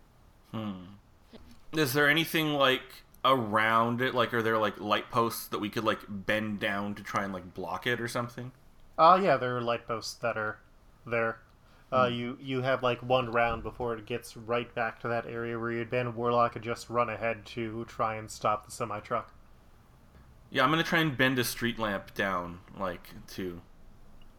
Hmm. 0.52 0.84
Is 1.72 1.92
there 1.92 2.08
anything 2.08 2.54
like 2.54 3.04
around 3.24 4.00
it? 4.00 4.14
Like, 4.14 4.32
are 4.32 4.42
there 4.42 4.58
like 4.58 4.80
light 4.80 5.10
posts 5.10 5.48
that 5.48 5.58
we 5.58 5.68
could 5.68 5.84
like 5.84 6.00
bend 6.08 6.60
down 6.60 6.94
to 6.94 7.02
try 7.02 7.24
and 7.24 7.32
like 7.32 7.54
block 7.54 7.86
it 7.86 8.00
or 8.00 8.08
something? 8.08 8.52
Uh, 8.96 9.18
yeah, 9.22 9.36
there 9.36 9.56
are 9.56 9.60
light 9.60 9.86
posts 9.86 10.14
that 10.14 10.36
are 10.36 10.58
there. 11.06 11.38
Uh, 11.90 12.06
you 12.06 12.36
you 12.40 12.60
have 12.60 12.82
like 12.82 13.02
one 13.02 13.32
round 13.32 13.62
before 13.62 13.94
it 13.94 14.04
gets 14.04 14.36
right 14.36 14.74
back 14.74 15.00
to 15.00 15.08
that 15.08 15.26
area 15.26 15.58
where 15.58 15.70
you'd 15.70 15.88
been. 15.88 16.14
Warlock 16.14 16.52
could 16.52 16.62
just 16.62 16.90
run 16.90 17.08
ahead 17.08 17.46
to 17.46 17.84
try 17.86 18.16
and 18.16 18.30
stop 18.30 18.66
the 18.66 18.72
semi 18.72 19.00
truck. 19.00 19.32
Yeah, 20.50 20.64
I'm 20.64 20.70
gonna 20.70 20.82
try 20.82 21.00
and 21.00 21.16
bend 21.16 21.38
a 21.38 21.44
street 21.44 21.78
lamp 21.78 22.14
down, 22.14 22.60
like 22.78 23.10
to 23.34 23.60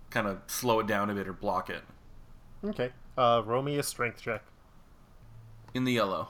kind 0.10 0.28
of 0.28 0.42
slow 0.48 0.80
it 0.80 0.88
down 0.88 1.10
a 1.10 1.16
bit 1.16 1.28
or 1.28 1.34
block 1.34 1.70
it. 1.70 1.84
Okay. 2.64 2.92
Uh, 3.18 3.42
roll 3.46 3.62
me 3.62 3.78
a 3.78 3.84
strength 3.84 4.22
check. 4.22 4.44
In 5.74 5.84
the 5.84 5.94
yellow. 5.94 6.30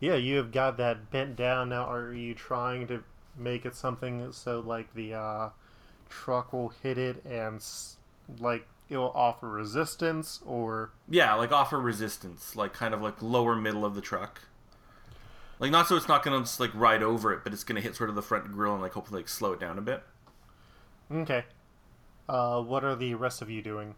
Yeah, 0.00 0.14
you 0.14 0.36
have 0.36 0.52
got 0.52 0.76
that 0.78 1.10
bent 1.10 1.36
down 1.36 1.68
now. 1.70 1.84
Are 1.90 2.12
you 2.12 2.34
trying 2.34 2.86
to 2.88 3.02
make 3.36 3.64
it 3.64 3.74
something 3.74 4.32
so 4.32 4.60
like 4.60 4.92
the 4.94 5.14
uh, 5.14 5.48
truck 6.08 6.52
will 6.52 6.70
hit 6.70 6.98
it 6.98 7.24
and 7.24 7.64
like 8.38 8.66
it 8.88 8.96
will 8.96 9.12
offer 9.14 9.48
resistance, 9.48 10.40
or 10.46 10.92
Yeah, 11.08 11.34
like 11.34 11.52
offer 11.52 11.78
resistance, 11.78 12.56
like 12.56 12.72
kind 12.72 12.94
of 12.94 13.02
like 13.02 13.20
lower 13.22 13.54
middle 13.54 13.84
of 13.84 13.94
the 13.94 14.00
truck. 14.00 14.42
Like 15.60 15.70
not 15.70 15.88
so 15.88 15.96
it's 15.96 16.08
not 16.08 16.22
gonna 16.22 16.40
just 16.40 16.60
like 16.60 16.70
ride 16.74 17.02
over 17.02 17.32
it, 17.32 17.40
but 17.44 17.52
it's 17.52 17.64
gonna 17.64 17.80
hit 17.80 17.96
sort 17.96 18.10
of 18.10 18.16
the 18.16 18.22
front 18.22 18.52
grill 18.52 18.72
and 18.74 18.82
like 18.82 18.92
hopefully 18.92 19.20
like 19.20 19.28
slow 19.28 19.52
it 19.52 19.60
down 19.60 19.78
a 19.78 19.82
bit. 19.82 20.02
okay. 21.12 21.44
Uh, 22.28 22.60
what 22.60 22.84
are 22.84 22.94
the 22.94 23.14
rest 23.14 23.40
of 23.40 23.48
you 23.50 23.62
doing? 23.62 23.94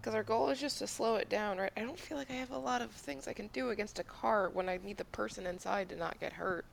Because 0.00 0.14
our 0.14 0.22
goal 0.22 0.50
is 0.50 0.60
just 0.60 0.78
to 0.78 0.86
slow 0.86 1.16
it 1.16 1.28
down, 1.28 1.58
right? 1.58 1.72
I 1.76 1.80
don't 1.80 1.98
feel 1.98 2.16
like 2.16 2.30
I 2.30 2.34
have 2.34 2.52
a 2.52 2.58
lot 2.58 2.80
of 2.82 2.90
things 2.92 3.26
I 3.26 3.32
can 3.32 3.48
do 3.48 3.70
against 3.70 3.98
a 3.98 4.04
car 4.04 4.50
when 4.52 4.68
I 4.68 4.78
need 4.84 4.98
the 4.98 5.04
person 5.06 5.46
inside 5.46 5.88
to 5.88 5.96
not 5.96 6.20
get 6.20 6.34
hurt. 6.34 6.64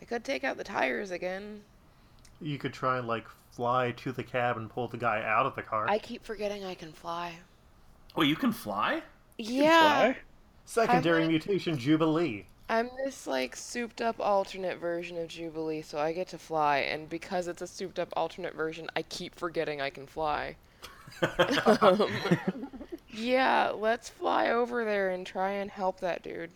I 0.00 0.04
could 0.04 0.24
take 0.24 0.44
out 0.44 0.56
the 0.56 0.64
tires 0.64 1.10
again. 1.10 1.62
You 2.40 2.58
could 2.58 2.72
try 2.72 2.98
and 2.98 3.08
like 3.08 3.26
fly 3.50 3.92
to 3.96 4.12
the 4.12 4.22
cab 4.22 4.56
and 4.56 4.70
pull 4.70 4.86
the 4.88 4.96
guy 4.96 5.22
out 5.24 5.46
of 5.46 5.56
the 5.56 5.62
car. 5.62 5.88
I 5.88 5.98
keep 5.98 6.24
forgetting 6.24 6.64
I 6.64 6.74
can 6.74 6.92
fly. 6.92 7.34
Oh, 8.14 8.22
you 8.22 8.36
can 8.36 8.52
fly? 8.52 9.02
Yeah. 9.38 10.14
Secondary 10.68 11.22
I'm 11.22 11.28
mutation 11.28 11.78
Jubilee. 11.78 12.44
I'm 12.68 12.90
this 13.02 13.26
like 13.26 13.56
souped 13.56 14.02
up 14.02 14.20
alternate 14.20 14.78
version 14.78 15.16
of 15.16 15.28
Jubilee, 15.28 15.80
so 15.80 15.98
I 15.98 16.12
get 16.12 16.28
to 16.28 16.38
fly, 16.38 16.80
and 16.80 17.08
because 17.08 17.48
it's 17.48 17.62
a 17.62 17.66
souped 17.66 17.98
up 17.98 18.12
alternate 18.14 18.54
version, 18.54 18.90
I 18.94 19.00
keep 19.00 19.34
forgetting 19.34 19.80
I 19.80 19.88
can 19.88 20.06
fly. 20.06 20.56
um, 21.80 22.10
yeah, 23.10 23.70
let's 23.74 24.10
fly 24.10 24.50
over 24.50 24.84
there 24.84 25.08
and 25.08 25.26
try 25.26 25.52
and 25.52 25.70
help 25.70 26.00
that 26.00 26.22
dude. 26.22 26.50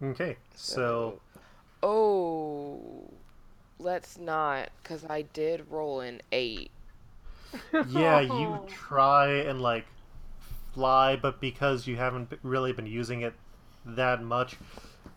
Okay, 0.00 0.36
so 0.54 1.20
Oh, 1.82 2.78
let's 3.80 4.16
not, 4.16 4.68
because 4.80 5.04
I 5.10 5.22
did 5.22 5.66
roll 5.68 6.02
an 6.02 6.20
8. 6.30 6.70
yeah, 7.88 8.20
you 8.20 8.60
try 8.68 9.26
and 9.40 9.60
like 9.60 9.86
fly, 10.80 11.14
but 11.14 11.42
because 11.42 11.86
you 11.86 11.96
haven't 11.96 12.32
really 12.42 12.72
been 12.72 12.86
using 12.86 13.20
it 13.20 13.34
that 13.84 14.22
much, 14.22 14.56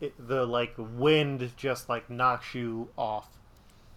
it, 0.02 0.14
the 0.28 0.46
like 0.46 0.74
wind 0.78 1.50
just 1.56 1.88
like 1.88 2.10
knocks 2.10 2.54
you 2.54 2.90
off 2.98 3.30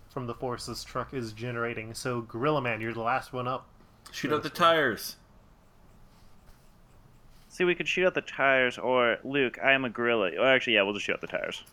from 0.09 0.29
the 0.29 0.35
force 0.35 0.66
this 0.66 0.85
truck 0.85 1.12
is 1.12 1.33
generating. 1.33 1.92
So 1.92 2.20
Gorilla 2.20 2.62
Man, 2.62 2.81
you're 2.81 2.94
the 2.94 3.00
last 3.00 3.33
one 3.33 3.48
up. 3.48 3.66
Shoot 4.12 4.33
out 4.33 4.44
the 4.44 4.48
tires. 4.48 5.16
See, 7.48 7.64
we 7.64 7.74
could 7.74 7.88
shoot 7.88 8.07
out 8.07 8.14
the 8.14 8.20
tires, 8.20 8.79
or 8.79 9.18
Luke, 9.24 9.59
I 9.61 9.72
am 9.72 9.85
a 9.85 9.90
gorilla. 9.90 10.31
Oh, 10.38 10.44
actually, 10.44 10.74
yeah, 10.74 10.83
we'll 10.83 10.92
just 10.92 11.07
shoot 11.07 11.14
out 11.14 11.20
the 11.20 11.26
tires. 11.26 11.64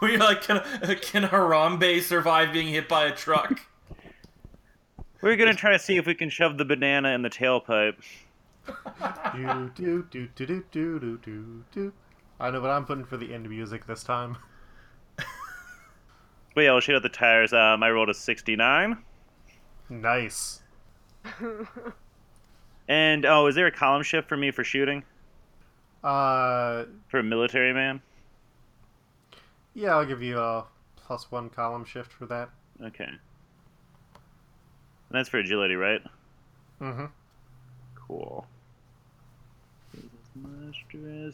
Were 0.00 0.08
you 0.08 0.18
like, 0.18 0.42
can, 0.42 0.58
uh, 0.58 0.94
can 1.02 1.24
Harambe 1.24 2.00
survive 2.02 2.52
being 2.52 2.68
hit 2.68 2.88
by 2.88 3.06
a 3.06 3.12
truck? 3.12 3.60
We're 5.20 5.36
gonna 5.36 5.54
try 5.54 5.72
to 5.72 5.78
see 5.78 5.96
if 5.96 6.06
we 6.06 6.14
can 6.14 6.30
shove 6.30 6.58
the 6.58 6.64
banana 6.64 7.10
in 7.10 7.22
the 7.22 7.30
tailpipe. 7.30 7.96
do 9.34 9.70
do 9.74 10.02
do 10.10 10.28
do 10.34 10.46
do 10.46 10.64
do 10.70 10.98
do 10.98 11.18
do 11.18 11.64
do. 11.72 11.92
I 12.40 12.50
know 12.50 12.60
what 12.60 12.70
I'm 12.70 12.84
putting 12.84 13.04
for 13.04 13.16
the 13.16 13.34
end 13.34 13.48
music 13.48 13.86
this 13.86 14.04
time. 14.04 14.36
But 16.54 16.62
yeah, 16.62 16.72
we'll 16.72 16.80
shoot 16.80 16.96
out 16.96 17.02
the 17.02 17.08
tires. 17.08 17.52
Um, 17.52 17.82
I 17.84 17.90
rolled 17.90 18.08
a 18.08 18.14
69. 18.14 18.98
Nice. 19.88 20.62
And 22.88 23.26
oh, 23.26 23.46
is 23.46 23.54
there 23.54 23.66
a 23.66 23.70
column 23.70 24.02
shift 24.02 24.28
for 24.28 24.36
me 24.36 24.50
for 24.50 24.64
shooting 24.64 25.04
Uh, 26.02 26.84
for 27.08 27.18
a 27.18 27.22
military 27.22 27.72
man? 27.74 28.00
yeah, 29.74 29.90
I'll 29.94 30.06
give 30.06 30.22
you 30.22 30.38
a 30.38 30.64
plus 30.96 31.30
one 31.30 31.50
column 31.50 31.84
shift 31.84 32.10
for 32.10 32.24
that. 32.26 32.48
Okay. 32.82 33.10
And 35.08 35.18
that's 35.18 35.28
for 35.28 35.38
agility, 35.38 35.74
right? 35.74 36.02
Mm-hmm. 36.80 37.06
Cool. 37.94 38.46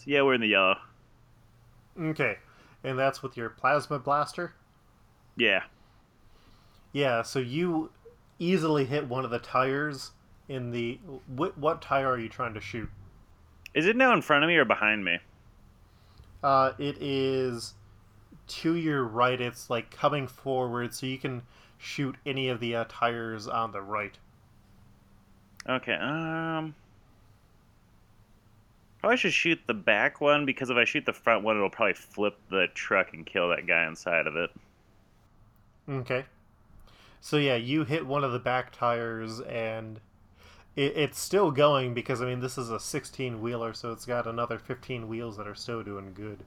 Yeah, 0.06 0.22
we're 0.22 0.34
in 0.34 0.40
the 0.40 0.48
yellow. 0.48 0.76
Okay, 2.00 2.38
and 2.82 2.98
that's 2.98 3.22
with 3.22 3.36
your 3.36 3.50
plasma 3.50 3.98
blaster. 3.98 4.54
Yeah. 5.36 5.62
Yeah, 6.92 7.22
so 7.22 7.38
you 7.38 7.90
easily 8.38 8.84
hit 8.84 9.08
one 9.08 9.24
of 9.24 9.30
the 9.30 9.38
tires 9.38 10.12
in 10.48 10.70
the. 10.70 10.98
What, 11.26 11.58
what 11.58 11.82
tire 11.82 12.10
are 12.10 12.18
you 12.18 12.28
trying 12.28 12.54
to 12.54 12.60
shoot? 12.60 12.88
Is 13.74 13.86
it 13.86 13.96
now 13.96 14.12
in 14.12 14.22
front 14.22 14.44
of 14.44 14.48
me 14.48 14.56
or 14.56 14.64
behind 14.64 15.04
me? 15.04 15.18
Uh, 16.42 16.72
it 16.78 16.96
is 17.00 17.74
to 18.46 18.74
your 18.76 19.02
right. 19.04 19.40
It's 19.40 19.70
like 19.70 19.90
coming 19.90 20.26
forward, 20.26 20.94
so 20.94 21.06
you 21.06 21.18
can 21.18 21.42
shoot 21.84 22.16
any 22.24 22.48
of 22.48 22.60
the 22.60 22.74
uh, 22.74 22.84
tires 22.88 23.46
on 23.46 23.72
the 23.72 23.82
right. 23.82 24.16
Okay. 25.68 25.94
Um. 25.94 26.74
Probably 29.00 29.18
should 29.18 29.34
shoot 29.34 29.60
the 29.66 29.74
back 29.74 30.22
one 30.22 30.46
because 30.46 30.70
if 30.70 30.78
I 30.78 30.84
shoot 30.84 31.04
the 31.04 31.12
front 31.12 31.44
one, 31.44 31.56
it'll 31.56 31.68
probably 31.68 31.92
flip 31.92 32.38
the 32.48 32.68
truck 32.74 33.12
and 33.12 33.26
kill 33.26 33.50
that 33.50 33.66
guy 33.66 33.86
inside 33.86 34.26
of 34.26 34.34
it. 34.34 34.50
Okay. 35.86 36.24
So 37.20 37.36
yeah, 37.36 37.56
you 37.56 37.84
hit 37.84 38.06
one 38.06 38.24
of 38.24 38.32
the 38.32 38.38
back 38.38 38.72
tires 38.72 39.40
and 39.40 40.00
it, 40.74 40.96
it's 40.96 41.20
still 41.20 41.50
going 41.50 41.92
because 41.92 42.22
I 42.22 42.26
mean 42.26 42.40
this 42.40 42.56
is 42.56 42.70
a 42.70 42.80
16 42.80 43.42
wheeler, 43.42 43.74
so 43.74 43.92
it's 43.92 44.06
got 44.06 44.26
another 44.26 44.58
15 44.58 45.06
wheels 45.06 45.36
that 45.36 45.46
are 45.46 45.54
still 45.54 45.82
doing 45.82 46.14
good. 46.14 46.44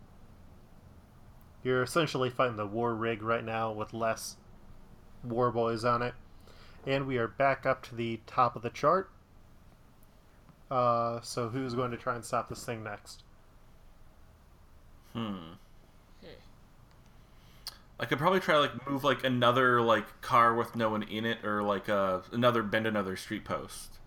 You're 1.63 1.83
essentially 1.83 2.31
fighting 2.31 2.57
the 2.57 2.65
war 2.65 2.95
rig 2.95 3.21
right 3.21 3.43
now 3.43 3.71
with 3.71 3.93
less 3.93 4.37
war 5.29 5.51
boys 5.51 5.83
on 5.85 6.01
it, 6.01 6.13
and 6.85 7.07
we 7.07 7.17
are 7.17 7.27
back 7.27 7.65
up 7.65 7.83
to 7.83 7.95
the 7.95 8.19
top 8.27 8.55
of 8.55 8.61
the 8.61 8.69
chart. 8.69 9.09
Uh, 10.69 11.21
so 11.21 11.49
who's 11.49 11.73
going 11.75 11.91
to 11.91 11.97
try 11.97 12.15
and 12.15 12.25
stop 12.25 12.49
this 12.49 12.65
thing 12.65 12.83
next? 12.83 13.23
Hmm. 15.13 15.53
I 17.99 18.05
could 18.05 18.19
probably 18.19 18.39
try 18.39 18.57
like 18.57 18.87
move 18.87 19.03
like 19.03 19.23
another 19.23 19.81
like 19.81 20.21
car 20.21 20.53
with 20.53 20.75
no 20.75 20.89
one 20.89 21.03
in 21.03 21.25
it, 21.25 21.43
or 21.43 21.63
like 21.63 21.89
uh 21.89 22.19
another 22.31 22.61
bend 22.63 22.85
another 22.85 23.15
street 23.15 23.43
post. 23.43 23.97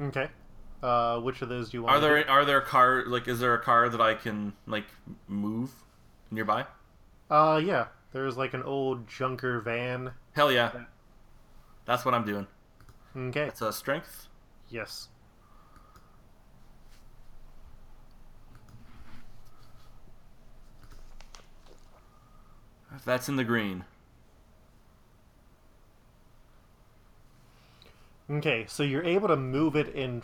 Okay. 0.00 0.28
Uh, 0.82 1.18
which 1.20 1.40
of 1.42 1.48
those 1.48 1.70
do 1.70 1.78
you 1.78 1.82
want? 1.84 1.96
Are 1.96 2.00
to 2.00 2.00
there 2.00 2.22
do? 2.22 2.28
are 2.28 2.44
there 2.44 2.60
car 2.60 3.04
like 3.06 3.28
is 3.28 3.40
there 3.40 3.54
a 3.54 3.60
car 3.62 3.88
that 3.88 4.00
I 4.00 4.14
can 4.14 4.54
like 4.66 4.86
move 5.28 5.70
nearby? 6.30 6.66
Uh, 7.30 7.60
yeah. 7.64 7.86
There's 8.14 8.36
like 8.36 8.54
an 8.54 8.62
old 8.62 9.08
junker 9.08 9.60
van. 9.60 10.12
Hell 10.34 10.52
yeah. 10.52 10.70
That's 11.84 12.04
what 12.04 12.14
I'm 12.14 12.24
doing. 12.24 12.46
Okay. 13.16 13.42
It's 13.42 13.60
a 13.60 13.72
strength. 13.72 14.28
Yes. 14.70 15.08
That's 23.04 23.28
in 23.28 23.34
the 23.34 23.42
green. 23.42 23.84
Okay, 28.30 28.64
so 28.68 28.84
you're 28.84 29.02
able 29.02 29.26
to 29.26 29.36
move 29.36 29.74
it 29.74 29.88
in 29.88 30.22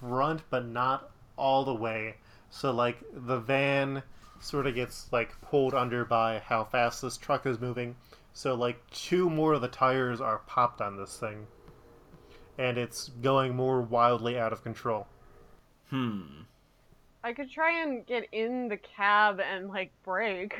front, 0.00 0.40
but 0.48 0.66
not 0.66 1.10
all 1.36 1.64
the 1.66 1.74
way. 1.74 2.16
So 2.48 2.70
like 2.72 2.96
the 3.12 3.38
van 3.38 4.02
sort 4.46 4.66
of 4.66 4.74
gets 4.74 5.12
like 5.12 5.40
pulled 5.42 5.74
under 5.74 6.04
by 6.04 6.38
how 6.38 6.64
fast 6.64 7.02
this 7.02 7.16
truck 7.16 7.46
is 7.46 7.60
moving. 7.60 7.96
So 8.32 8.54
like 8.54 8.88
two 8.90 9.28
more 9.28 9.54
of 9.54 9.60
the 9.60 9.68
tires 9.68 10.20
are 10.20 10.38
popped 10.46 10.80
on 10.80 10.96
this 10.96 11.18
thing, 11.18 11.46
and 12.58 12.78
it's 12.78 13.08
going 13.22 13.56
more 13.56 13.80
wildly 13.80 14.38
out 14.38 14.52
of 14.52 14.62
control. 14.62 15.06
Hmm. 15.90 16.42
I 17.24 17.32
could 17.32 17.50
try 17.50 17.82
and 17.82 18.06
get 18.06 18.28
in 18.32 18.68
the 18.68 18.76
cab 18.76 19.40
and 19.40 19.68
like 19.68 19.90
brake. 20.04 20.54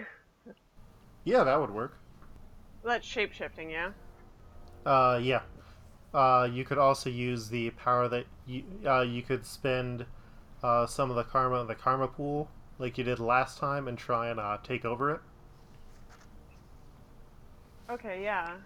Yeah, 1.24 1.44
that 1.44 1.60
would 1.60 1.70
work. 1.70 1.98
That's 2.84 3.06
shape 3.06 3.32
shifting, 3.32 3.70
yeah. 3.70 3.90
Uh, 4.84 5.18
yeah. 5.20 5.42
Uh, 6.14 6.48
you 6.50 6.64
could 6.64 6.78
also 6.78 7.10
use 7.10 7.48
the 7.48 7.70
power 7.70 8.08
that 8.08 8.26
you 8.46 8.62
uh, 8.86 9.02
you 9.02 9.22
could 9.22 9.44
spend 9.44 10.06
uh, 10.62 10.86
some 10.86 11.10
of 11.10 11.16
the 11.16 11.24
karma 11.24 11.60
in 11.60 11.66
the 11.66 11.74
karma 11.74 12.08
pool 12.08 12.48
like 12.78 12.98
you 12.98 13.04
did 13.04 13.18
last 13.18 13.58
time 13.58 13.88
and 13.88 13.96
try 13.96 14.28
and 14.28 14.38
uh, 14.38 14.58
take 14.62 14.84
over 14.84 15.10
it. 15.12 15.20
Okay, 17.88 18.22
yeah. 18.22 18.56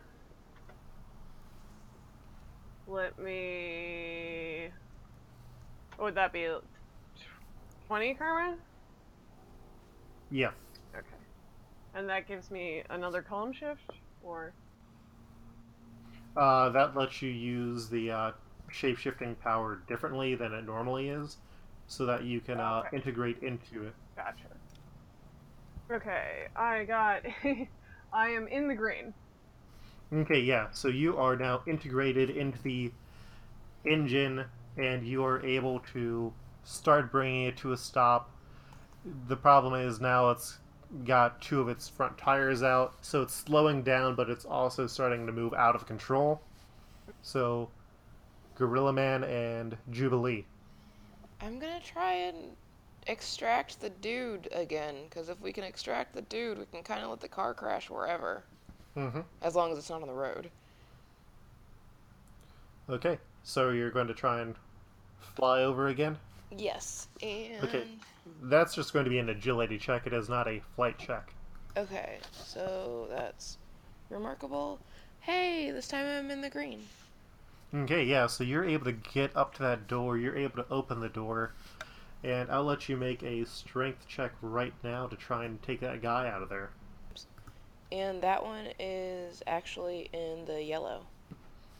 Let 2.86 3.18
me. 3.18 4.70
What 5.96 6.06
would 6.06 6.14
that 6.14 6.32
be? 6.32 6.48
20 7.86 8.14
karma? 8.14 8.56
Yeah. 10.30 10.50
Okay. 10.96 11.06
And 11.94 12.08
that 12.08 12.26
gives 12.26 12.50
me 12.50 12.82
another 12.88 13.20
column 13.20 13.52
shift? 13.52 13.90
Or. 14.22 14.54
Uh, 16.36 16.70
that 16.70 16.96
lets 16.96 17.20
you 17.20 17.30
use 17.30 17.88
the 17.88 18.10
uh, 18.10 18.32
shape-shifting 18.70 19.34
power 19.36 19.82
differently 19.88 20.34
than 20.34 20.52
it 20.52 20.64
normally 20.64 21.08
is, 21.08 21.36
so 21.90 22.06
that 22.06 22.22
you 22.24 22.40
can 22.40 22.60
uh, 22.60 22.84
Okay. 22.86 22.96
integrate 22.96 23.42
into 23.42 23.84
it. 23.84 23.94
Gotcha. 24.16 24.46
Okay, 25.90 26.46
I 26.54 26.84
got. 26.84 27.22
I 28.12 28.28
am 28.28 28.46
in 28.48 28.68
the 28.68 28.74
green. 28.76 29.12
Okay, 30.12 30.40
yeah. 30.40 30.68
So 30.70 30.88
you 30.88 31.16
are 31.16 31.36
now 31.36 31.62
integrated 31.66 32.30
into 32.30 32.62
the 32.62 32.92
engine, 33.84 34.44
and 34.76 35.04
you 35.06 35.24
are 35.24 35.44
able 35.44 35.80
to 35.92 36.32
start 36.62 37.10
bringing 37.10 37.44
it 37.46 37.56
to 37.58 37.72
a 37.72 37.76
stop. 37.76 38.30
The 39.28 39.36
problem 39.36 39.74
is 39.74 40.00
now 40.00 40.30
it's 40.30 40.58
got 41.04 41.40
two 41.40 41.60
of 41.60 41.68
its 41.68 41.88
front 41.88 42.18
tires 42.18 42.62
out, 42.62 42.94
so 43.00 43.22
it's 43.22 43.34
slowing 43.34 43.82
down, 43.82 44.14
but 44.14 44.30
it's 44.30 44.44
also 44.44 44.86
starting 44.86 45.26
to 45.26 45.32
move 45.32 45.54
out 45.54 45.74
of 45.74 45.86
control. 45.86 46.40
So, 47.22 47.70
Gorilla 48.56 48.92
Man 48.92 49.24
and 49.24 49.76
Jubilee. 49.90 50.46
I'm 51.42 51.58
gonna 51.58 51.80
try 51.80 52.12
and 52.14 52.36
extract 53.06 53.80
the 53.80 53.90
dude 53.90 54.48
again, 54.52 54.94
because 55.08 55.28
if 55.28 55.40
we 55.40 55.52
can 55.52 55.64
extract 55.64 56.14
the 56.14 56.22
dude, 56.22 56.58
we 56.58 56.66
can 56.66 56.82
kind 56.82 57.02
of 57.02 57.10
let 57.10 57.20
the 57.20 57.28
car 57.28 57.54
crash 57.54 57.88
wherever, 57.90 58.42
Mm-hmm. 58.96 59.20
as 59.42 59.54
long 59.54 59.72
as 59.72 59.78
it's 59.78 59.88
not 59.88 60.02
on 60.02 60.08
the 60.08 60.14
road. 60.14 60.50
Okay, 62.88 63.18
so 63.44 63.70
you're 63.70 63.90
going 63.90 64.08
to 64.08 64.14
try 64.14 64.40
and 64.40 64.54
fly 65.20 65.62
over 65.62 65.88
again? 65.88 66.18
Yes, 66.56 67.06
and 67.22 67.62
Okay. 67.64 67.84
That's 68.42 68.74
just 68.74 68.92
going 68.92 69.04
to 69.04 69.10
be 69.10 69.18
an 69.18 69.28
agility 69.28 69.78
check. 69.78 70.06
It 70.06 70.12
is 70.12 70.28
not 70.28 70.46
a 70.48 70.60
flight 70.76 70.98
check. 70.98 71.32
okay, 71.76 72.18
so 72.32 73.06
that's 73.10 73.58
remarkable. 74.10 74.78
Hey, 75.20 75.70
this 75.70 75.86
time 75.88 76.06
I'm 76.06 76.30
in 76.30 76.40
the 76.40 76.50
green. 76.50 76.82
Okay, 77.72 78.04
yeah, 78.04 78.26
so 78.26 78.42
you're 78.42 78.64
able 78.64 78.86
to 78.86 78.92
get 78.92 79.36
up 79.36 79.54
to 79.54 79.62
that 79.62 79.86
door, 79.86 80.18
you're 80.18 80.36
able 80.36 80.56
to 80.56 80.70
open 80.72 80.98
the 80.98 81.08
door, 81.08 81.52
and 82.24 82.50
I'll 82.50 82.64
let 82.64 82.88
you 82.88 82.96
make 82.96 83.22
a 83.22 83.44
strength 83.46 84.08
check 84.08 84.32
right 84.42 84.74
now 84.82 85.06
to 85.06 85.14
try 85.14 85.44
and 85.44 85.62
take 85.62 85.80
that 85.80 86.02
guy 86.02 86.28
out 86.28 86.42
of 86.42 86.48
there. 86.48 86.70
And 87.92 88.22
that 88.22 88.44
one 88.44 88.68
is 88.78 89.42
actually 89.46 90.10
in 90.12 90.44
the 90.46 90.62
yellow. 90.62 91.06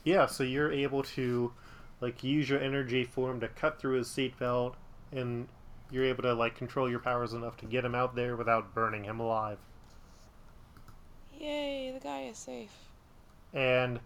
Yeah, 0.04 0.26
so 0.26 0.44
you're 0.44 0.72
able 0.72 1.02
to 1.02 1.52
like 2.00 2.24
use 2.24 2.48
your 2.48 2.60
energy 2.60 3.04
for 3.04 3.30
him 3.30 3.40
to 3.40 3.48
cut 3.48 3.78
through 3.78 3.98
his 3.98 4.08
seatbelt 4.08 4.74
and 5.12 5.46
you're 5.90 6.04
able 6.04 6.22
to 6.22 6.34
like 6.34 6.56
control 6.56 6.88
your 6.88 6.98
powers 6.98 7.34
enough 7.34 7.56
to 7.58 7.66
get 7.66 7.84
him 7.84 7.94
out 7.94 8.14
there 8.14 8.36
without 8.36 8.74
burning 8.74 9.04
him 9.04 9.20
alive. 9.20 9.58
Yay, 11.38 11.90
the 11.92 12.00
guy 12.00 12.22
is 12.22 12.38
safe. 12.38 12.72
And 13.52 14.00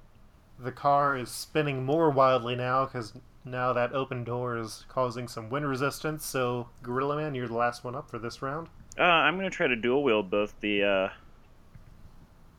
the 0.58 0.72
car 0.72 1.16
is 1.16 1.30
spinning 1.30 1.84
more 1.84 2.10
wildly 2.10 2.56
now 2.56 2.84
because 2.86 3.12
now 3.44 3.72
that 3.72 3.92
open 3.92 4.24
door 4.24 4.56
is 4.56 4.84
causing 4.88 5.28
some 5.28 5.50
wind 5.50 5.68
resistance. 5.68 6.24
So, 6.24 6.68
Gorilla 6.82 7.16
Man, 7.16 7.34
you're 7.34 7.48
the 7.48 7.54
last 7.54 7.84
one 7.84 7.94
up 7.94 8.10
for 8.10 8.18
this 8.18 8.40
round. 8.42 8.68
Uh, 8.98 9.02
I'm 9.02 9.36
gonna 9.36 9.50
try 9.50 9.66
to 9.66 9.76
dual 9.76 10.02
wield 10.04 10.30
both 10.30 10.54
the, 10.60 10.82
uh, 10.82 11.08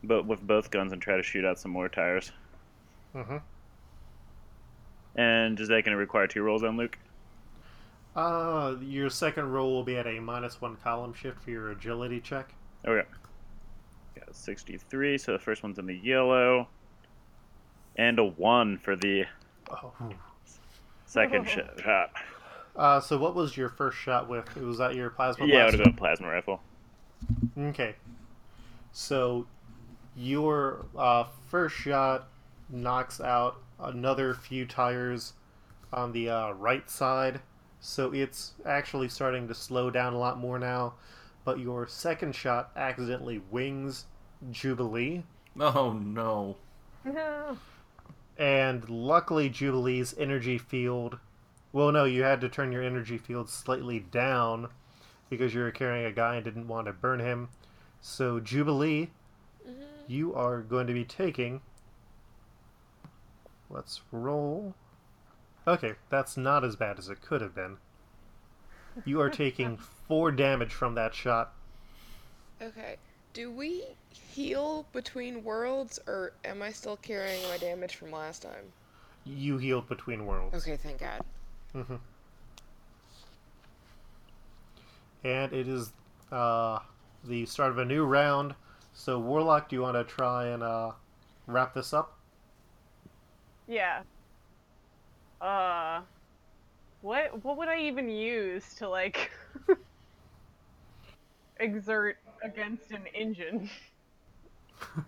but 0.04 0.26
with 0.26 0.46
both 0.46 0.70
guns 0.70 0.92
and 0.92 1.00
try 1.00 1.16
to 1.16 1.22
shoot 1.22 1.44
out 1.44 1.58
some 1.58 1.70
more 1.70 1.88
tires. 1.88 2.30
Mm-hmm. 3.14 3.38
And 5.16 5.58
is 5.58 5.68
that 5.68 5.84
gonna 5.84 5.96
require 5.96 6.26
two 6.26 6.42
rolls 6.42 6.62
on 6.62 6.76
Luke? 6.76 6.98
Uh, 8.14 8.76
your 8.80 9.10
second 9.10 9.50
roll 9.50 9.72
will 9.72 9.84
be 9.84 9.96
at 9.96 10.06
a 10.06 10.20
minus 10.20 10.60
one 10.60 10.76
column 10.76 11.12
shift 11.12 11.42
for 11.42 11.50
your 11.50 11.70
agility 11.70 12.20
check. 12.20 12.54
Okay. 12.86 13.06
Got 14.18 14.34
63, 14.34 15.18
so 15.18 15.32
the 15.32 15.38
first 15.38 15.62
one's 15.62 15.78
in 15.78 15.86
the 15.86 15.96
yellow. 15.96 16.68
And 17.96 18.18
a 18.18 18.24
1 18.24 18.78
for 18.78 18.94
the 18.96 19.24
Oh. 19.70 19.92
second 21.06 21.48
sh- 21.48 21.58
shot. 21.82 22.10
Uh, 22.76 23.00
so 23.00 23.16
what 23.18 23.34
was 23.34 23.56
your 23.56 23.68
first 23.70 23.96
shot 23.98 24.28
with? 24.28 24.54
Was 24.56 24.78
that 24.78 24.94
your 24.94 25.10
plasma 25.10 25.46
Yeah, 25.46 25.62
it 25.62 25.64
would 25.66 25.74
have 25.74 25.84
been 25.84 25.94
a 25.94 25.96
plasma 25.96 26.28
rifle. 26.28 26.60
Okay. 27.58 27.96
So 28.92 29.46
your 30.14 30.86
uh, 30.96 31.24
first 31.48 31.74
shot 31.74 32.28
knocks 32.68 33.20
out 33.20 33.56
another 33.80 34.34
few 34.34 34.66
tires 34.66 35.32
on 35.92 36.12
the 36.12 36.28
uh, 36.30 36.50
right 36.52 36.88
side. 36.90 37.40
So 37.80 38.12
it's 38.12 38.52
actually 38.66 39.08
starting 39.08 39.48
to 39.48 39.54
slow 39.54 39.90
down 39.90 40.12
a 40.12 40.18
lot 40.18 40.38
more 40.38 40.58
now. 40.58 40.94
But 41.44 41.58
your 41.60 41.86
second 41.86 42.34
shot 42.34 42.70
accidentally 42.76 43.40
wings 43.50 44.04
Jubilee. 44.50 45.22
Oh 45.58 45.92
no. 45.92 46.56
No. 47.04 47.56
And 48.38 48.88
luckily, 48.88 49.48
Jubilee's 49.48 50.14
energy 50.18 50.58
field. 50.58 51.18
Well, 51.72 51.90
no, 51.92 52.04
you 52.04 52.22
had 52.22 52.40
to 52.42 52.48
turn 52.48 52.72
your 52.72 52.82
energy 52.82 53.18
field 53.18 53.48
slightly 53.48 53.98
down 54.00 54.68
because 55.30 55.54
you 55.54 55.60
were 55.60 55.70
carrying 55.70 56.04
a 56.06 56.12
guy 56.12 56.36
and 56.36 56.44
didn't 56.44 56.68
want 56.68 56.86
to 56.86 56.92
burn 56.92 57.20
him. 57.20 57.48
So, 58.00 58.38
Jubilee, 58.40 59.08
Mhm. 59.66 59.84
you 60.06 60.34
are 60.34 60.60
going 60.62 60.86
to 60.86 60.92
be 60.92 61.04
taking. 61.04 61.62
Let's 63.68 64.02
roll. 64.12 64.74
Okay, 65.66 65.94
that's 66.10 66.36
not 66.36 66.62
as 66.64 66.76
bad 66.76 66.98
as 66.98 67.08
it 67.08 67.20
could 67.22 67.40
have 67.40 67.54
been. 67.54 67.78
You 69.04 69.20
are 69.20 69.30
taking 69.30 69.76
four 69.76 70.30
damage 70.30 70.72
from 70.72 70.94
that 70.94 71.14
shot. 71.14 71.52
Okay. 72.62 72.96
Do 73.36 73.50
we 73.50 73.84
heal 74.08 74.86
between 74.94 75.44
worlds, 75.44 75.98
or 76.06 76.32
am 76.46 76.62
I 76.62 76.72
still 76.72 76.96
carrying 76.96 77.46
my 77.50 77.58
damage 77.58 77.94
from 77.96 78.10
last 78.10 78.40
time? 78.40 78.72
You 79.26 79.58
healed 79.58 79.90
between 79.90 80.24
worlds. 80.24 80.56
Okay, 80.56 80.78
thank 80.78 81.00
God. 81.00 81.20
hmm 81.74 81.96
And 85.22 85.52
it 85.52 85.68
is 85.68 85.92
uh, 86.32 86.78
the 87.24 87.44
start 87.44 87.72
of 87.72 87.76
a 87.76 87.84
new 87.84 88.06
round. 88.06 88.54
So, 88.94 89.18
Warlock, 89.18 89.68
do 89.68 89.76
you 89.76 89.82
want 89.82 89.96
to 89.96 90.04
try 90.04 90.46
and 90.46 90.62
uh, 90.62 90.92
wrap 91.46 91.74
this 91.74 91.92
up? 91.92 92.16
Yeah. 93.68 94.00
Uh, 95.42 96.00
what 97.02 97.44
what 97.44 97.58
would 97.58 97.68
I 97.68 97.80
even 97.80 98.08
use 98.08 98.72
to 98.76 98.88
like 98.88 99.30
exert 101.60 102.16
against 102.46 102.90
an 102.92 103.06
engine? 103.14 103.68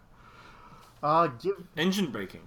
Uh, 1.01 1.29
give 1.29 1.55
Engine 1.77 2.11
braking. 2.11 2.40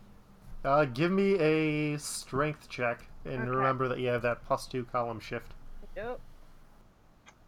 uh, 0.66 0.84
give 0.84 1.10
me 1.10 1.36
a 1.40 1.98
strength 1.98 2.68
check, 2.68 3.08
and 3.24 3.44
Okay. 3.44 3.50
remember 3.50 3.88
that 3.88 3.98
you 4.00 4.10
have 4.10 4.22
that 4.24 4.44
plus 4.46 4.68
two 4.68 4.84
column 4.84 5.22
shift. 5.22 5.54
Yep. 5.96 6.20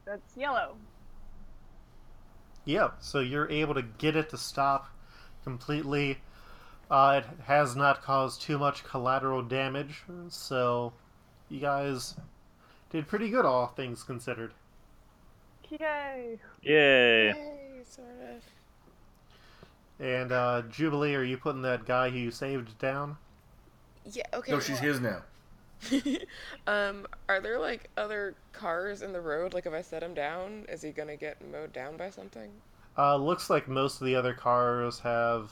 That's 0.06 0.38
yellow. 0.38 0.78
Yep. 2.64 2.96
So 3.02 3.20
you're 3.20 3.50
able 3.50 3.74
to 3.74 3.82
get 3.82 4.16
it 4.16 4.30
to 4.30 4.38
stop 4.38 4.88
completely. 5.44 6.20
Uh, 6.90 7.22
it 7.22 7.44
has 7.48 7.76
not 7.76 8.02
caused 8.02 8.42
too 8.42 8.58
much 8.58 8.86
collateral 8.86 9.42
damage, 9.42 10.04
so 10.30 10.94
you 11.50 11.60
guys 11.60 12.16
did 12.92 13.08
pretty 13.10 13.30
good, 13.30 13.44
all 13.44 13.68
things 13.68 14.04
considered. 14.04 14.54
Yay! 15.80 16.38
Yay! 16.62 17.28
Yay, 17.28 17.82
sort 17.84 18.08
of. 18.30 20.06
And 20.06 20.32
uh, 20.32 20.64
Jubilee, 20.70 21.16
are 21.16 21.24
you 21.24 21.38
putting 21.38 21.62
that 21.64 21.86
guy 21.86 22.10
who 22.10 22.18
you 22.18 22.32
saved 22.32 22.78
down? 22.78 23.18
Yeah. 24.12 24.24
Okay. 24.34 24.52
No, 24.52 24.60
she's 24.60 24.80
his 24.80 25.00
now. 25.00 25.22
um, 26.68 27.06
are 27.28 27.42
there 27.42 27.60
like 27.60 27.90
other 27.98 28.36
cars 28.52 29.02
in 29.02 29.14
the 29.14 29.22
road? 29.22 29.54
Like, 29.54 29.66
if 29.66 29.74
I 29.74 29.82
set 29.82 30.04
him 30.04 30.14
down, 30.14 30.66
is 30.70 30.82
he 30.82 30.92
gonna 30.92 31.16
get 31.16 31.38
mowed 31.52 31.74
down 31.74 31.98
by 31.98 32.10
something? 32.10 32.52
Uh, 32.98 33.16
looks 33.16 33.50
like 33.50 33.68
most 33.68 34.00
of 34.02 34.06
the 34.06 34.16
other 34.16 34.34
cars 34.34 35.00
have 35.00 35.52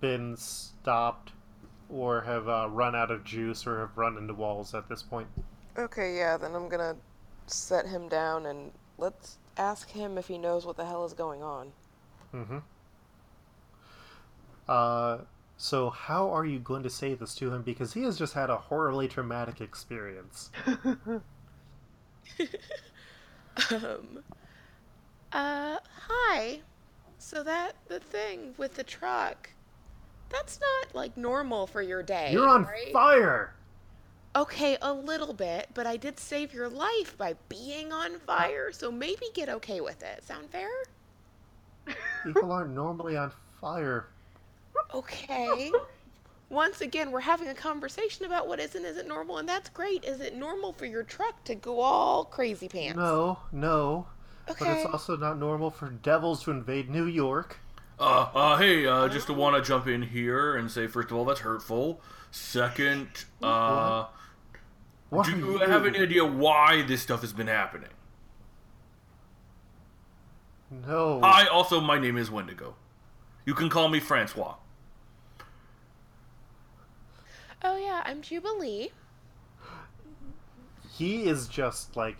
been 0.00 0.36
stopped 0.36 1.32
or 1.90 2.22
have 2.22 2.48
uh, 2.48 2.68
run 2.70 2.94
out 2.94 3.10
of 3.10 3.24
juice 3.24 3.66
or 3.66 3.80
have 3.80 3.96
run 3.96 4.16
into 4.16 4.32
walls 4.32 4.74
at 4.74 4.88
this 4.88 5.02
point. 5.02 5.28
Okay, 5.76 6.16
yeah. 6.16 6.36
Then 6.36 6.54
I'm 6.54 6.68
gonna 6.68 6.96
set 7.46 7.86
him 7.86 8.08
down 8.08 8.46
and 8.46 8.72
let's 8.98 9.38
ask 9.56 9.90
him 9.90 10.18
if 10.18 10.28
he 10.28 10.38
knows 10.38 10.66
what 10.66 10.76
the 10.76 10.84
hell 10.84 11.04
is 11.04 11.12
going 11.12 11.42
on. 11.42 11.72
Mm-hmm. 12.34 12.58
Uh, 14.68 15.18
so 15.56 15.90
how 15.90 16.30
are 16.30 16.44
you 16.44 16.58
going 16.58 16.82
to 16.82 16.90
say 16.90 17.14
this 17.14 17.34
to 17.36 17.52
him? 17.52 17.62
Because 17.62 17.92
he 17.94 18.02
has 18.02 18.18
just 18.18 18.34
had 18.34 18.50
a 18.50 18.56
horribly 18.56 19.08
traumatic 19.08 19.60
experience. 19.60 20.50
Um. 23.70 24.22
Uh, 25.32 25.78
hi. 26.08 26.60
So 27.18 27.42
that 27.42 27.72
the 27.88 28.00
thing 28.00 28.54
with 28.56 28.74
the 28.74 28.84
truck, 28.84 29.50
that's 30.28 30.60
not 30.60 30.94
like 30.94 31.16
normal 31.16 31.66
for 31.66 31.82
your 31.82 32.02
day. 32.02 32.30
You're 32.32 32.48
on 32.48 32.64
right? 32.64 32.92
fire! 32.92 33.54
Okay, 34.36 34.76
a 34.82 34.92
little 34.92 35.32
bit, 35.32 35.70
but 35.72 35.86
I 35.86 35.96
did 35.96 36.20
save 36.20 36.52
your 36.52 36.68
life 36.68 37.16
by 37.16 37.36
being 37.48 37.90
on 37.90 38.18
fire, 38.18 38.70
so 38.70 38.92
maybe 38.92 39.24
get 39.32 39.48
okay 39.48 39.80
with 39.80 40.02
it. 40.02 40.22
Sound 40.24 40.50
fair? 40.50 40.68
People 42.22 42.52
aren't 42.52 42.74
normally 42.74 43.16
on 43.16 43.32
fire. 43.62 44.08
Okay. 44.92 45.72
Once 46.50 46.82
again, 46.82 47.10
we're 47.10 47.20
having 47.20 47.48
a 47.48 47.54
conversation 47.54 48.26
about 48.26 48.46
what 48.46 48.60
is 48.60 48.74
and 48.74 48.84
isn't 48.84 49.08
normal, 49.08 49.38
and 49.38 49.48
that's 49.48 49.70
great. 49.70 50.04
Is 50.04 50.20
it 50.20 50.36
normal 50.36 50.74
for 50.74 50.84
your 50.84 51.02
truck 51.02 51.42
to 51.44 51.54
go 51.54 51.80
all 51.80 52.26
crazy 52.26 52.68
pants? 52.68 52.98
No, 52.98 53.38
no. 53.52 54.06
Okay. 54.50 54.66
But 54.66 54.76
it's 54.76 54.86
also 54.86 55.16
not 55.16 55.38
normal 55.38 55.70
for 55.70 55.88
devils 55.88 56.44
to 56.44 56.50
invade 56.50 56.90
New 56.90 57.06
York. 57.06 57.58
Uh, 57.98 58.28
uh, 58.34 58.56
hey, 58.58 58.86
uh, 58.86 59.08
just 59.08 59.28
to 59.28 59.32
want 59.32 59.56
to 59.56 59.66
jump 59.66 59.86
in 59.86 60.02
here 60.02 60.56
and 60.56 60.70
say, 60.70 60.86
first 60.86 61.10
of 61.10 61.16
all, 61.16 61.24
that's 61.24 61.40
hurtful. 61.40 62.02
Second, 62.30 63.08
uh, 63.42 64.04
What 65.10 65.26
do 65.26 65.32
are 65.32 65.36
you 65.36 65.58
have 65.58 65.86
any 65.86 66.00
idea 66.00 66.24
why 66.24 66.82
this 66.82 67.02
stuff 67.02 67.20
has 67.20 67.32
been 67.32 67.46
happening? 67.46 67.90
No. 70.70 71.20
Hi, 71.22 71.46
also, 71.46 71.80
my 71.80 71.98
name 71.98 72.16
is 72.16 72.30
Wendigo. 72.30 72.74
You 73.44 73.54
can 73.54 73.68
call 73.68 73.88
me 73.88 74.00
Francois. 74.00 74.56
Oh 77.62 77.76
yeah, 77.76 78.02
I'm 78.04 78.20
Jubilee. 78.20 78.90
he 80.92 81.24
is 81.24 81.46
just 81.46 81.96
like 81.96 82.16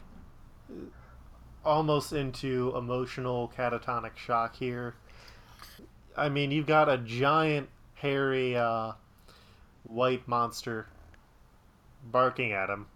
almost 1.65 2.13
into 2.13 2.73
emotional 2.77 3.53
catatonic 3.57 4.17
shock 4.17 4.55
here. 4.57 4.95
I 6.17 6.29
mean, 6.29 6.51
you've 6.51 6.67
got 6.67 6.89
a 6.89 6.99
giant, 6.99 7.69
hairy, 7.95 8.57
uh, 8.57 8.93
white 9.85 10.27
monster 10.29 10.87
barking 12.11 12.53
at 12.53 12.69
him. 12.71 12.87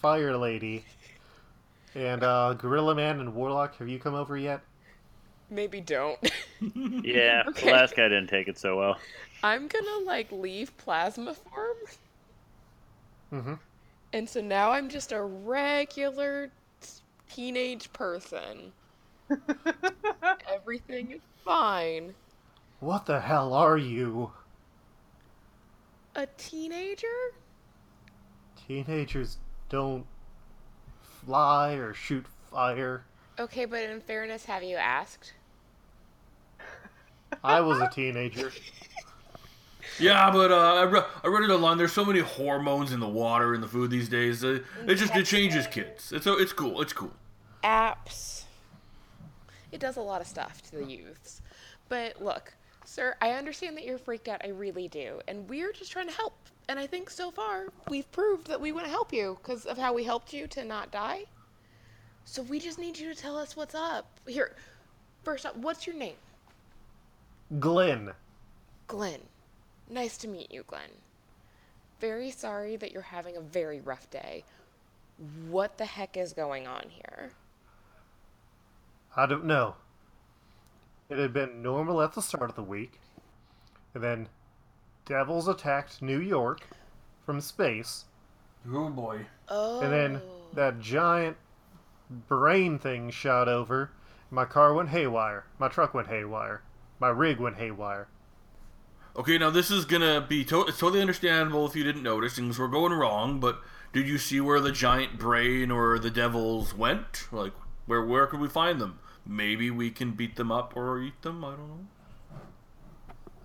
Fire 0.00 0.36
Lady. 0.36 0.84
And, 1.94 2.22
uh, 2.22 2.54
Gorilla 2.54 2.94
Man 2.94 3.20
and 3.20 3.34
Warlock, 3.34 3.76
have 3.78 3.88
you 3.88 3.98
come 3.98 4.14
over 4.14 4.36
yet? 4.36 4.60
Maybe 5.50 5.80
don't. 5.80 6.18
Yeah, 7.02 7.44
Okay. 7.48 7.66
the 7.66 7.72
last 7.72 7.96
guy 7.96 8.04
didn't 8.08 8.26
take 8.28 8.46
it 8.46 8.58
so 8.58 8.76
well. 8.78 8.98
I'm 9.42 9.66
gonna 9.66 10.04
like 10.04 10.30
leave 10.30 10.76
plasma 10.76 11.32
form, 11.32 11.76
Mm-hmm. 13.32 13.54
and 14.12 14.28
so 14.28 14.42
now 14.42 14.70
I'm 14.70 14.90
just 14.90 15.10
a 15.12 15.22
regular 15.22 16.50
teenage 17.30 17.90
person. 17.94 18.72
Everything 20.52 21.12
is 21.12 21.20
fine. 21.44 22.14
What 22.80 23.06
the 23.06 23.20
hell 23.20 23.54
are 23.54 23.78
you? 23.78 24.30
A 26.14 26.26
teenager? 26.36 27.06
Teenagers 28.70 29.38
don't 29.68 30.06
fly 31.26 31.72
or 31.72 31.92
shoot 31.92 32.24
fire. 32.52 33.02
Okay, 33.36 33.64
but 33.64 33.82
in 33.82 34.00
fairness, 34.00 34.44
have 34.44 34.62
you 34.62 34.76
asked? 34.76 35.32
I 37.42 37.62
was 37.62 37.80
a 37.80 37.90
teenager. 37.90 38.52
Yeah, 39.98 40.30
but 40.30 40.52
uh, 40.52 40.74
I, 40.74 40.82
re- 40.84 41.02
I 41.24 41.26
read 41.26 41.42
it 41.42 41.52
online. 41.52 41.76
There's 41.76 41.92
so 41.92 42.04
many 42.04 42.20
hormones 42.20 42.92
in 42.92 43.00
the 43.00 43.08
water 43.08 43.54
and 43.54 43.62
the 43.62 43.66
food 43.66 43.90
these 43.90 44.08
days. 44.08 44.44
Uh, 44.44 44.60
it 44.86 44.94
just 44.94 45.14
it 45.16 45.26
changes 45.26 45.66
kids. 45.66 46.12
It's 46.12 46.26
it's 46.26 46.52
cool. 46.52 46.80
It's 46.80 46.92
cool. 46.92 47.12
apps. 47.64 48.44
It 49.72 49.80
does 49.80 49.96
a 49.96 50.00
lot 50.00 50.20
of 50.20 50.26
stuff 50.26 50.62
to 50.70 50.76
the 50.76 50.84
youths. 50.84 51.42
But 51.88 52.22
look, 52.22 52.54
sir, 52.84 53.16
I 53.20 53.32
understand 53.32 53.76
that 53.78 53.84
you're 53.84 53.98
freaked 53.98 54.28
out. 54.28 54.40
I 54.44 54.48
really 54.48 54.86
do. 54.88 55.20
And 55.28 55.48
we're 55.48 55.72
just 55.72 55.90
trying 55.90 56.08
to 56.08 56.14
help. 56.14 56.34
And 56.70 56.78
I 56.78 56.86
think 56.86 57.10
so 57.10 57.32
far 57.32 57.66
we've 57.88 58.10
proved 58.12 58.46
that 58.46 58.60
we 58.60 58.70
want 58.70 58.86
to 58.86 58.92
help 58.92 59.12
you 59.12 59.36
because 59.42 59.66
of 59.66 59.76
how 59.76 59.92
we 59.92 60.04
helped 60.04 60.32
you 60.32 60.46
to 60.46 60.64
not 60.64 60.92
die. 60.92 61.24
So 62.24 62.42
we 62.42 62.60
just 62.60 62.78
need 62.78 62.96
you 62.96 63.12
to 63.12 63.20
tell 63.20 63.36
us 63.36 63.56
what's 63.56 63.74
up. 63.74 64.06
Here, 64.24 64.54
first 65.24 65.44
up, 65.44 65.56
what's 65.56 65.84
your 65.84 65.96
name? 65.96 66.14
Glenn. 67.58 68.12
Glenn. 68.86 69.18
Nice 69.88 70.16
to 70.18 70.28
meet 70.28 70.52
you, 70.52 70.62
Glenn. 70.64 70.92
Very 71.98 72.30
sorry 72.30 72.76
that 72.76 72.92
you're 72.92 73.02
having 73.02 73.36
a 73.36 73.40
very 73.40 73.80
rough 73.80 74.08
day. 74.08 74.44
What 75.48 75.76
the 75.76 75.86
heck 75.86 76.16
is 76.16 76.32
going 76.32 76.68
on 76.68 76.84
here? 76.88 77.32
I 79.16 79.26
don't 79.26 79.44
know. 79.44 79.74
It 81.08 81.18
had 81.18 81.32
been 81.32 81.62
normal 81.62 82.00
at 82.00 82.12
the 82.12 82.22
start 82.22 82.48
of 82.48 82.54
the 82.54 82.62
week, 82.62 83.00
and 83.92 84.04
then 84.04 84.28
devils 85.10 85.48
attacked 85.48 86.00
New 86.00 86.20
York 86.20 86.60
from 87.26 87.40
space, 87.40 88.04
Oh 88.70 88.88
boy. 88.88 89.26
Oh. 89.48 89.80
and 89.80 89.92
then 89.92 90.20
that 90.54 90.78
giant 90.78 91.36
brain 92.28 92.78
thing 92.78 93.10
shot 93.10 93.48
over. 93.48 93.90
My 94.30 94.44
car 94.44 94.72
went 94.72 94.90
haywire. 94.90 95.46
My 95.58 95.66
truck 95.66 95.92
went 95.94 96.06
haywire. 96.06 96.62
My 97.00 97.08
rig 97.08 97.40
went 97.40 97.56
haywire. 97.56 98.06
Okay, 99.16 99.36
now 99.36 99.50
this 99.50 99.68
is 99.72 99.84
gonna 99.84 100.20
be 100.20 100.44
to- 100.44 100.66
it's 100.66 100.78
totally 100.78 101.00
understandable 101.00 101.66
if 101.66 101.74
you 101.74 101.82
didn't 101.82 102.04
notice 102.04 102.36
things 102.36 102.56
were 102.58 102.68
going 102.68 102.92
wrong. 102.92 103.40
But 103.40 103.60
did 103.92 104.06
you 104.06 104.16
see 104.16 104.40
where 104.40 104.60
the 104.60 104.70
giant 104.70 105.18
brain 105.18 105.72
or 105.72 105.98
the 105.98 106.10
devils 106.10 106.72
went? 106.72 107.26
Like, 107.32 107.52
where 107.86 108.04
where 108.04 108.28
could 108.28 108.38
we 108.38 108.48
find 108.48 108.80
them? 108.80 109.00
Maybe 109.26 109.72
we 109.72 109.90
can 109.90 110.12
beat 110.12 110.36
them 110.36 110.52
up 110.52 110.76
or 110.76 111.00
eat 111.00 111.20
them. 111.22 111.44
I 111.44 111.50
don't 111.50 111.68
know. 111.68 111.86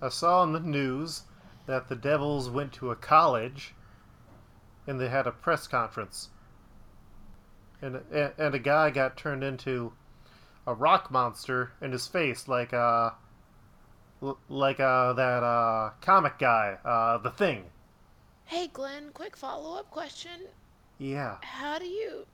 I 0.00 0.08
saw 0.10 0.44
in 0.44 0.52
the 0.52 0.60
news 0.60 1.22
that 1.66 1.88
the 1.88 1.96
devils 1.96 2.48
went 2.48 2.72
to 2.74 2.90
a 2.90 2.96
college, 2.96 3.74
and 4.86 5.00
they 5.00 5.08
had 5.08 5.26
a 5.26 5.32
press 5.32 5.66
conference, 5.66 6.30
and 7.82 7.96
and, 8.12 8.32
and 8.38 8.54
a 8.54 8.58
guy 8.58 8.90
got 8.90 9.16
turned 9.16 9.44
into 9.44 9.92
a 10.66 10.74
rock 10.74 11.10
monster 11.10 11.72
in 11.80 11.92
his 11.92 12.06
face, 12.06 12.48
like 12.48 12.72
uh, 12.72 13.10
like 14.48 14.80
uh 14.80 15.12
that 15.12 15.42
uh 15.42 15.90
comic 16.00 16.38
guy, 16.38 16.78
uh, 16.84 17.18
the 17.18 17.30
Thing. 17.30 17.64
Hey, 18.44 18.68
Glenn, 18.68 19.10
quick 19.12 19.36
follow 19.36 19.78
up 19.78 19.90
question. 19.90 20.48
Yeah. 20.98 21.38
How 21.42 21.78
do 21.78 21.84
you. 21.84 22.26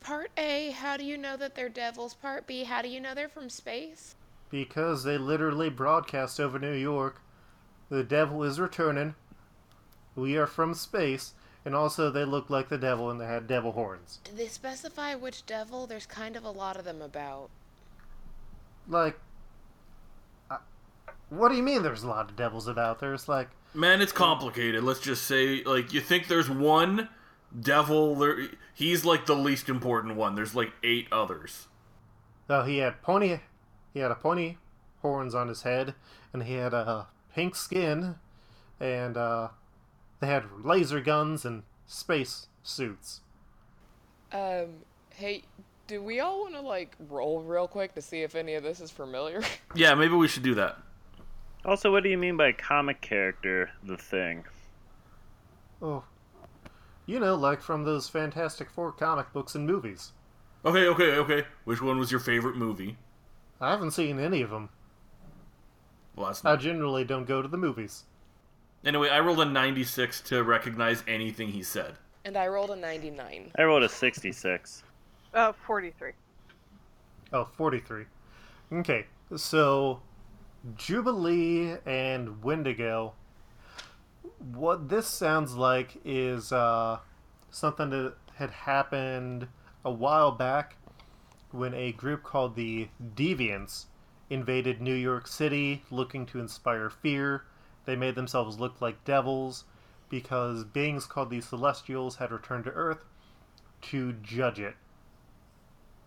Part 0.00 0.30
A, 0.36 0.70
how 0.70 0.96
do 0.96 1.04
you 1.04 1.18
know 1.18 1.36
that 1.36 1.54
they're 1.56 1.68
devils? 1.68 2.14
Part 2.14 2.46
B, 2.46 2.62
how 2.62 2.82
do 2.82 2.88
you 2.88 3.00
know 3.00 3.14
they're 3.14 3.28
from 3.28 3.50
space? 3.50 4.14
Because 4.50 5.02
they 5.02 5.18
literally 5.18 5.68
broadcast 5.68 6.38
over 6.38 6.58
New 6.58 6.72
York. 6.72 7.20
The 7.90 8.04
devil 8.04 8.42
is 8.42 8.60
returning. 8.60 9.14
We 10.14 10.36
are 10.36 10.46
from 10.46 10.74
space. 10.74 11.34
And 11.64 11.74
also, 11.74 12.10
they 12.10 12.24
look 12.24 12.48
like 12.48 12.68
the 12.68 12.78
devil 12.78 13.10
and 13.10 13.20
they 13.20 13.26
had 13.26 13.46
devil 13.46 13.72
horns. 13.72 14.20
Did 14.24 14.36
they 14.36 14.46
specify 14.46 15.14
which 15.14 15.44
devil? 15.44 15.86
There's 15.86 16.06
kind 16.06 16.36
of 16.36 16.44
a 16.44 16.50
lot 16.50 16.76
of 16.76 16.84
them 16.84 17.02
about. 17.02 17.50
Like. 18.88 19.18
I, 20.50 20.58
what 21.28 21.50
do 21.50 21.56
you 21.56 21.62
mean 21.62 21.82
there's 21.82 22.04
a 22.04 22.08
lot 22.08 22.30
of 22.30 22.36
devils 22.36 22.68
about? 22.68 23.00
There's 23.00 23.28
like. 23.28 23.48
Man, 23.74 24.00
it's 24.00 24.12
complicated. 24.12 24.82
Let's 24.82 25.00
just 25.00 25.24
say, 25.24 25.62
like, 25.64 25.92
you 25.92 26.00
think 26.00 26.28
there's 26.28 26.48
one 26.48 27.10
devil. 27.60 28.14
There, 28.14 28.48
he's 28.72 29.04
like 29.04 29.26
the 29.26 29.36
least 29.36 29.68
important 29.68 30.16
one. 30.16 30.34
There's 30.36 30.54
like 30.54 30.72
eight 30.82 31.08
others. 31.12 31.66
Oh, 32.48 32.62
he 32.62 32.78
had 32.78 33.02
pony. 33.02 33.40
He 33.92 34.00
had 34.00 34.10
a 34.10 34.14
pony 34.14 34.56
horns 35.02 35.34
on 35.34 35.48
his 35.48 35.62
head, 35.62 35.94
and 36.32 36.44
he 36.44 36.54
had 36.54 36.72
a 36.72 37.08
pink 37.34 37.54
skin, 37.54 38.16
and 38.80 39.16
uh, 39.16 39.48
they 40.20 40.26
had 40.26 40.44
laser 40.64 41.00
guns 41.00 41.44
and 41.44 41.62
space 41.86 42.46
suits. 42.62 43.20
Um, 44.32 44.84
hey, 45.14 45.42
do 45.86 46.02
we 46.02 46.20
all 46.20 46.40
want 46.42 46.54
to, 46.54 46.60
like, 46.60 46.96
roll 47.08 47.40
real 47.40 47.66
quick 47.66 47.94
to 47.94 48.02
see 48.02 48.22
if 48.22 48.34
any 48.34 48.54
of 48.54 48.62
this 48.62 48.80
is 48.80 48.90
familiar? 48.90 49.42
Yeah, 49.74 49.94
maybe 49.94 50.14
we 50.14 50.28
should 50.28 50.42
do 50.42 50.54
that. 50.54 50.78
Also, 51.64 51.92
what 51.92 52.02
do 52.02 52.08
you 52.08 52.18
mean 52.18 52.36
by 52.36 52.52
comic 52.52 53.00
character, 53.00 53.70
the 53.82 53.96
thing? 53.96 54.44
Oh, 55.82 56.04
you 57.08 57.18
know, 57.18 57.34
like 57.34 57.62
from 57.62 57.84
those 57.84 58.08
Fantastic 58.08 58.70
Four 58.70 58.92
comic 58.92 59.32
books 59.32 59.54
and 59.54 59.66
movies. 59.66 60.12
Okay, 60.64 60.86
okay, 60.86 61.12
okay. 61.12 61.46
Which 61.64 61.80
one 61.80 61.98
was 61.98 62.10
your 62.10 62.20
favorite 62.20 62.56
movie? 62.56 62.98
I 63.60 63.70
haven't 63.70 63.92
seen 63.92 64.20
any 64.20 64.42
of 64.42 64.50
them. 64.50 64.68
Well, 66.18 66.26
that's 66.26 66.44
I 66.44 66.56
generally 66.56 67.04
don't 67.04 67.26
go 67.26 67.40
to 67.42 67.48
the 67.48 67.56
movies. 67.56 68.04
Anyway, 68.84 69.08
I 69.08 69.20
rolled 69.20 69.40
a 69.40 69.44
96 69.44 70.20
to 70.22 70.42
recognize 70.42 71.04
anything 71.06 71.48
he 71.48 71.62
said. 71.62 71.94
and 72.24 72.36
I 72.36 72.48
rolled 72.48 72.70
a 72.70 72.76
99. 72.76 73.52
I 73.56 73.62
rolled 73.62 73.82
a 73.84 73.88
66. 73.88 74.82
Uh, 75.32 75.52
43. 75.66 76.12
Oh, 77.32 77.44
43. 77.56 78.04
Okay, 78.72 79.06
so 79.36 80.00
Jubilee 80.76 81.76
and 81.86 82.42
Wendigo. 82.42 83.14
What 84.54 84.88
this 84.88 85.06
sounds 85.06 85.54
like 85.54 86.00
is 86.04 86.52
uh, 86.52 86.98
something 87.50 87.90
that 87.90 88.14
had 88.34 88.50
happened 88.50 89.48
a 89.84 89.90
while 89.90 90.32
back 90.32 90.76
when 91.50 91.74
a 91.74 91.92
group 91.92 92.22
called 92.22 92.56
the 92.56 92.88
Deviants 93.14 93.86
invaded 94.30 94.80
New 94.80 94.94
York 94.94 95.26
City 95.26 95.84
looking 95.90 96.26
to 96.26 96.38
inspire 96.38 96.90
fear. 96.90 97.44
They 97.84 97.96
made 97.96 98.14
themselves 98.14 98.58
look 98.58 98.80
like 98.80 99.04
devils 99.04 99.64
because 100.10 100.64
beings 100.64 101.06
called 101.06 101.30
the 101.30 101.40
Celestials 101.40 102.16
had 102.16 102.32
returned 102.32 102.64
to 102.64 102.70
Earth 102.70 103.04
to 103.80 104.12
judge 104.12 104.58
it 104.58 104.76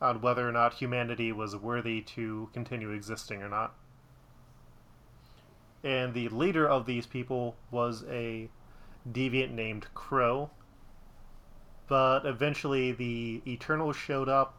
on 0.01 0.21
whether 0.21 0.47
or 0.47 0.51
not 0.51 0.73
humanity 0.73 1.31
was 1.31 1.55
worthy 1.55 2.01
to 2.01 2.49
continue 2.53 2.89
existing 2.91 3.41
or 3.43 3.49
not. 3.49 3.75
And 5.83 6.13
the 6.13 6.29
leader 6.29 6.67
of 6.67 6.85
these 6.85 7.05
people 7.05 7.55
was 7.69 8.03
a 8.09 8.49
deviant 9.09 9.51
named 9.51 9.87
Kro. 9.93 10.49
But 11.87 12.25
eventually 12.25 12.91
the 12.91 13.41
Eternals 13.45 13.95
showed 13.95 14.29
up 14.29 14.55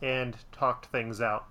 and 0.00 0.36
talked 0.52 0.86
things 0.86 1.20
out. 1.20 1.46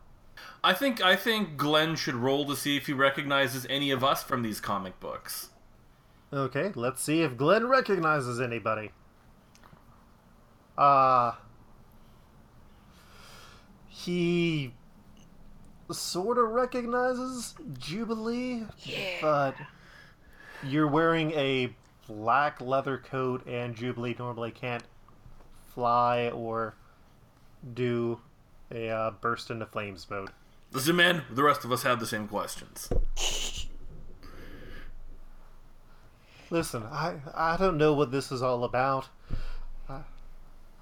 I 0.63 0.73
think 0.73 1.01
I 1.01 1.15
think 1.15 1.57
Glenn 1.57 1.95
should 1.95 2.15
roll 2.15 2.45
to 2.45 2.55
see 2.55 2.77
if 2.77 2.85
he 2.87 2.93
recognizes 2.93 3.65
any 3.69 3.91
of 3.91 4.03
us 4.03 4.23
from 4.23 4.41
these 4.43 4.59
comic 4.59 4.99
books. 4.99 5.49
Okay, 6.33 6.71
let's 6.75 7.01
see 7.01 7.21
if 7.23 7.35
Glenn 7.37 7.67
recognizes 7.67 8.39
anybody. 8.39 8.91
Uh 10.77 11.33
he 13.87 14.73
sort 15.91 16.37
of 16.37 16.49
recognizes 16.49 17.53
Jubilee, 17.77 18.63
Yeah. 18.79 19.17
but 19.21 19.55
you're 20.63 20.87
wearing 20.87 21.31
a 21.31 21.75
black 22.07 22.61
leather 22.61 22.97
coat 22.97 23.45
and 23.45 23.75
Jubilee 23.75 24.15
normally 24.17 24.51
can't 24.51 24.83
fly 25.73 26.29
or 26.29 26.75
do 27.73 28.19
a 28.71 28.89
uh, 28.89 29.11
burst 29.11 29.49
into 29.49 29.65
flames 29.65 30.07
mode. 30.09 30.29
Listen, 30.71 30.95
man, 30.95 31.23
the 31.29 31.43
rest 31.43 31.65
of 31.65 31.71
us 31.71 31.83
have 31.83 31.99
the 31.99 32.05
same 32.07 32.27
questions. 32.27 32.89
Listen, 36.49 36.83
I 36.83 37.15
I 37.33 37.57
don't 37.57 37.77
know 37.77 37.93
what 37.93 38.11
this 38.11 38.31
is 38.31 38.41
all 38.41 38.63
about. 38.63 39.09
I, 39.89 40.01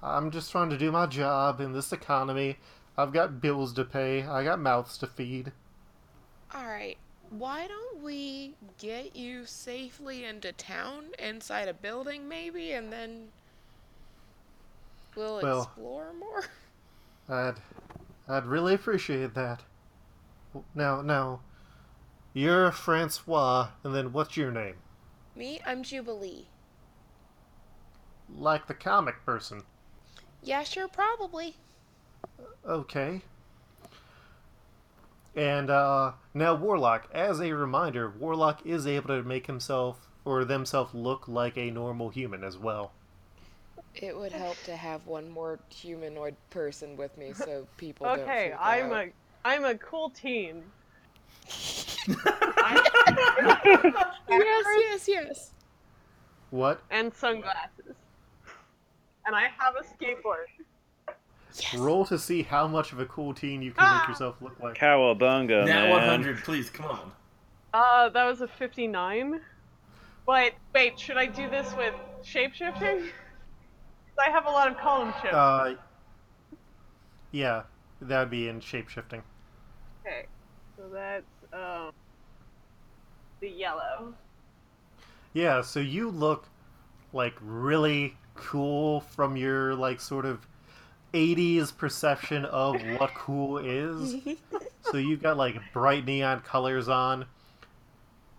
I'm 0.02 0.30
just 0.30 0.50
trying 0.50 0.70
to 0.70 0.78
do 0.78 0.90
my 0.90 1.06
job 1.06 1.60
in 1.60 1.72
this 1.72 1.92
economy. 1.92 2.58
I've 2.96 3.12
got 3.12 3.40
bills 3.40 3.72
to 3.74 3.84
pay. 3.84 4.22
I 4.22 4.44
got 4.44 4.58
mouths 4.58 4.98
to 4.98 5.06
feed. 5.06 5.52
Alright, 6.54 6.98
why 7.30 7.68
don't 7.68 8.02
we 8.02 8.54
get 8.78 9.14
you 9.14 9.46
safely 9.46 10.24
into 10.24 10.52
town, 10.52 11.06
inside 11.18 11.68
a 11.68 11.74
building 11.74 12.28
maybe, 12.28 12.72
and 12.72 12.92
then 12.92 13.28
we'll 15.16 15.40
Well- 15.40 15.62
explore 15.62 16.12
more? 16.18 16.44
I'd 17.28 17.54
I'd 18.30 18.46
really 18.46 18.74
appreciate 18.74 19.34
that. 19.34 19.64
Now 20.72 21.02
now, 21.02 21.40
you're 22.32 22.70
Francois, 22.70 23.70
and 23.82 23.92
then 23.92 24.12
what's 24.12 24.36
your 24.36 24.52
name? 24.52 24.76
Me? 25.34 25.60
I'm 25.66 25.82
Jubilee. 25.82 26.46
Like 28.32 28.68
the 28.68 28.74
comic 28.74 29.24
person. 29.26 29.62
Yeah, 30.42 30.62
sure, 30.62 30.86
probably. 30.86 31.56
Okay. 32.64 33.22
And 35.34 35.68
uh, 35.68 36.12
now 36.32 36.54
Warlock, 36.54 37.08
as 37.12 37.40
a 37.40 37.52
reminder, 37.52 38.10
Warlock 38.10 38.64
is 38.64 38.86
able 38.86 39.08
to 39.08 39.22
make 39.24 39.46
himself 39.48 40.08
or 40.24 40.44
themselves 40.44 40.94
look 40.94 41.26
like 41.26 41.56
a 41.56 41.72
normal 41.72 42.10
human 42.10 42.44
as 42.44 42.56
well. 42.56 42.92
It 44.00 44.16
would 44.16 44.32
help 44.32 44.56
to 44.64 44.74
have 44.76 45.06
one 45.06 45.28
more 45.30 45.58
humanoid 45.68 46.34
person 46.48 46.96
with 46.96 47.16
me 47.18 47.32
so 47.34 47.66
people 47.76 48.06
don't 48.06 48.20
Okay, 48.20 48.54
I'm 48.58 48.92
out. 48.92 49.06
a 49.06 49.12
I'm 49.44 49.64
a 49.64 49.74
cool 49.76 50.10
teen. 50.10 50.62
Yes, 54.28 54.64
yes, 54.78 55.08
yes. 55.08 55.50
What? 56.50 56.82
and 56.90 57.12
sunglasses. 57.14 57.94
And 59.26 59.34
I 59.36 59.48
have 59.58 59.74
a 59.76 59.82
skateboard. 59.82 60.46
Yes. 61.54 61.74
Roll 61.74 62.04
to 62.06 62.18
see 62.18 62.42
how 62.42 62.66
much 62.68 62.92
of 62.92 63.00
a 63.00 63.06
cool 63.06 63.34
teen 63.34 63.60
you 63.60 63.72
can 63.72 63.82
make 63.84 64.02
Ah! 64.04 64.08
yourself 64.08 64.36
look 64.40 64.58
like. 64.60 64.76
Cowabunga, 64.78 65.66
Nat 65.66 65.88
man. 65.88 65.90
100, 65.90 66.38
please, 66.44 66.70
come 66.70 66.86
on. 66.86 67.12
Uh, 67.74 68.08
that 68.08 68.24
was 68.24 68.40
a 68.40 68.48
59. 68.48 69.40
But 70.26 70.52
wait, 70.74 70.98
should 70.98 71.16
I 71.16 71.26
do 71.26 71.50
this 71.50 71.74
with 71.76 71.94
shapeshifting? 72.24 73.08
'Cause 74.20 74.28
I 74.28 74.30
have 74.32 74.46
a 74.46 74.50
lot 74.50 74.68
of 74.70 74.76
column 74.78 75.12
shifts. 75.22 75.34
Uh, 75.34 75.74
yeah, 77.30 77.62
that'd 78.02 78.30
be 78.30 78.48
in 78.48 78.60
shapeshifting. 78.60 79.22
okay, 80.04 80.26
so 80.76 80.88
that's 80.92 81.24
um 81.52 81.92
the 83.40 83.48
yellow. 83.48 84.14
Yeah, 85.32 85.62
so 85.62 85.80
you 85.80 86.10
look 86.10 86.48
like 87.12 87.34
really 87.40 88.16
cool 88.34 89.00
from 89.00 89.36
your 89.36 89.74
like 89.74 90.00
sort 90.00 90.26
of 90.26 90.46
80s 91.14 91.76
perception 91.76 92.44
of 92.44 92.80
what 92.98 93.14
cool 93.14 93.58
is. 93.58 94.16
so 94.82 94.96
you've 94.96 95.22
got 95.22 95.36
like 95.36 95.56
bright 95.72 96.04
neon 96.04 96.40
colors 96.40 96.88
on. 96.88 97.26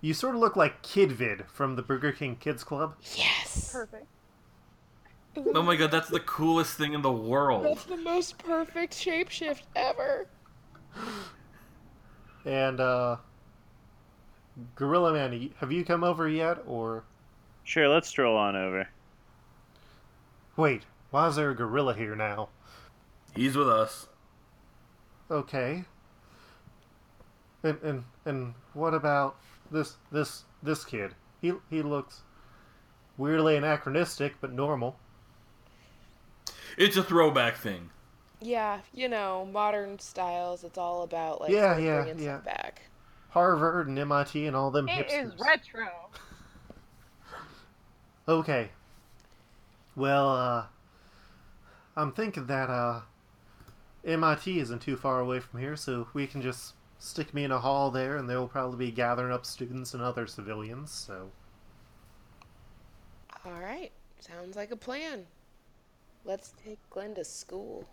You 0.01 0.13
sort 0.13 0.35
of 0.35 0.41
look 0.41 0.55
like 0.55 0.81
Kid 0.81 1.11
Vid 1.11 1.45
from 1.51 1.75
the 1.75 1.81
Burger 1.81 2.11
King 2.11 2.35
Kids 2.35 2.63
Club. 2.63 2.95
Yes. 3.15 3.71
Perfect. 3.71 4.05
Oh 5.37 5.63
my 5.63 5.75
god, 5.75 5.91
that's 5.91 6.09
the 6.09 6.19
coolest 6.19 6.77
thing 6.77 6.93
in 6.93 7.01
the 7.01 7.11
world. 7.11 7.65
That's 7.65 7.85
the 7.85 7.97
most 7.97 8.37
perfect 8.37 8.93
shapeshift 8.93 9.63
ever. 9.75 10.27
And 12.45 12.79
uh 12.79 13.17
Gorilla 14.75 15.13
Man, 15.13 15.51
have 15.57 15.71
you 15.71 15.85
come 15.85 16.03
over 16.03 16.27
yet 16.27 16.59
or 16.65 17.03
Sure, 17.63 17.87
let's 17.87 18.07
stroll 18.09 18.35
on 18.35 18.55
over. 18.55 18.87
wait, 20.57 20.83
why 21.11 21.27
is 21.27 21.35
there 21.37 21.51
a 21.51 21.55
gorilla 21.55 21.93
here 21.93 22.15
now? 22.15 22.49
He's 23.35 23.55
with 23.55 23.69
us. 23.69 24.07
okay. 25.29 25.85
And 27.63 27.79
and 27.83 28.03
and 28.25 28.55
what 28.73 28.93
about 28.93 29.37
this 29.71 29.97
this 30.11 30.43
this 30.63 30.83
kid? 30.83 31.15
He 31.41 31.53
he 31.69 31.81
looks 31.81 32.23
weirdly 33.17 33.55
anachronistic 33.55 34.35
but 34.41 34.51
normal. 34.51 34.97
It's 36.81 36.97
a 36.97 37.03
throwback 37.03 37.57
thing. 37.57 37.91
Yeah, 38.41 38.79
you 38.91 39.07
know, 39.07 39.47
modern 39.51 39.99
styles. 39.99 40.63
It's 40.63 40.77
all 40.77 41.03
about 41.03 41.39
like 41.39 41.51
Yeah, 41.51 41.77
yeah, 41.77 42.01
bringing 42.01 42.23
yeah. 42.23 42.41
stuff 42.41 42.45
back. 42.45 42.81
Harvard 43.29 43.87
and 43.87 43.99
MIT 43.99 44.47
and 44.47 44.55
all 44.55 44.71
them 44.71 44.89
It 44.89 45.07
hipsters. 45.07 45.33
is 45.35 45.39
retro. 45.39 46.09
Okay. 48.27 48.71
Well, 49.95 50.29
uh, 50.29 50.65
I'm 51.95 52.11
thinking 52.13 52.47
that 52.47 52.69
uh, 52.69 53.01
MIT 54.03 54.59
isn't 54.59 54.79
too 54.81 54.97
far 54.97 55.19
away 55.19 55.39
from 55.39 55.59
here, 55.59 55.75
so 55.75 56.07
we 56.13 56.25
can 56.25 56.41
just 56.41 56.73
stick 56.97 57.33
me 57.33 57.43
in 57.43 57.51
a 57.51 57.59
hall 57.59 57.91
there, 57.91 58.17
and 58.17 58.27
they'll 58.29 58.47
probably 58.47 58.87
be 58.87 58.91
gathering 58.91 59.31
up 59.31 59.45
students 59.45 59.93
and 59.93 60.01
other 60.01 60.25
civilians. 60.25 60.91
So 60.91 61.31
All 63.45 63.59
right, 63.61 63.91
sounds 64.19 64.55
like 64.55 64.71
a 64.71 64.75
plan. 64.75 65.25
Let's 66.25 66.53
take 66.63 66.77
Glenn 66.89 67.15
to 67.15 67.23
school. 67.23 67.87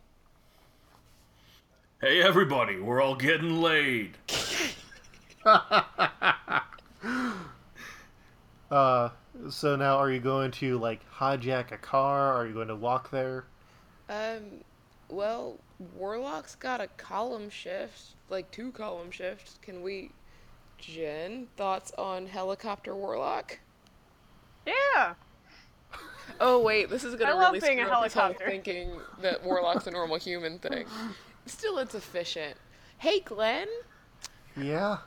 Hey, 2.01 2.22
everybody, 2.22 2.79
we're 2.79 3.01
all 3.01 3.16
getting 3.16 3.61
laid. 3.61 4.16
Uh, 8.70 9.09
so 9.49 9.76
now 9.76 9.97
are 9.97 10.11
you 10.11 10.20
going 10.20 10.51
to 10.51 10.79
like 10.79 11.01
hijack 11.11 11.72
a 11.72 11.79
car? 11.79 12.35
Are 12.35 12.47
you 12.47 12.53
going 12.53 12.68
to 12.68 12.76
walk 12.76 13.11
there? 13.11 13.45
Um, 14.09 14.62
well, 15.09 15.57
Warlock's 15.97 16.55
got 16.55 16.81
a 16.81 16.89
column 16.99 17.49
shift, 17.49 18.14
like 18.29 18.51
two 18.51 18.72
column 18.72 19.11
shifts. 19.11 19.59
Can 19.62 19.83
we, 19.83 20.11
Jen, 20.79 21.47
thoughts 21.57 21.93
on 21.97 22.26
helicopter 22.26 22.95
Warlock? 22.95 23.59
Yeah. 24.66 25.14
Oh 26.41 26.61
wait, 26.61 26.91
this 26.91 27.05
is 27.05 27.14
gonna 27.14 27.33
I 27.33 27.35
love 27.35 27.53
really 27.55 27.61
being 27.61 27.81
a 27.81 27.85
screw 27.85 27.93
up 27.95 28.05
his 28.05 28.14
whole 28.14 28.22
helicopter. 28.22 28.51
thinking 28.51 28.93
that 29.22 29.43
Warlock's 29.45 29.87
a 29.87 29.91
normal 29.91 30.16
human 30.16 30.59
thing. 30.59 30.87
Still, 31.47 31.79
it's 31.79 31.95
efficient. 31.95 32.57
Hey, 32.99 33.20
Glenn, 33.20 33.68
Yeah. 34.57 34.99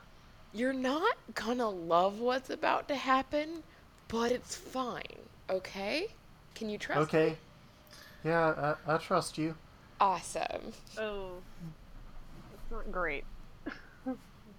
you're 0.52 0.72
not 0.72 1.16
gonna 1.34 1.68
love 1.68 2.18
what's 2.20 2.50
about 2.50 2.88
to 2.88 2.96
happen, 2.96 3.62
but 4.08 4.32
it's 4.32 4.54
fine. 4.56 5.02
Okay? 5.50 6.08
Can 6.54 6.68
you 6.68 6.78
trust 6.78 7.12
me? 7.12 7.20
Okay. 7.20 7.36
Yeah, 8.24 8.74
I, 8.86 8.94
I 8.94 8.98
trust 8.98 9.36
you. 9.38 9.54
Awesome. 10.00 10.72
Oh. 10.98 11.30
It's 12.54 12.70
not 12.70 12.90
great. 12.92 13.24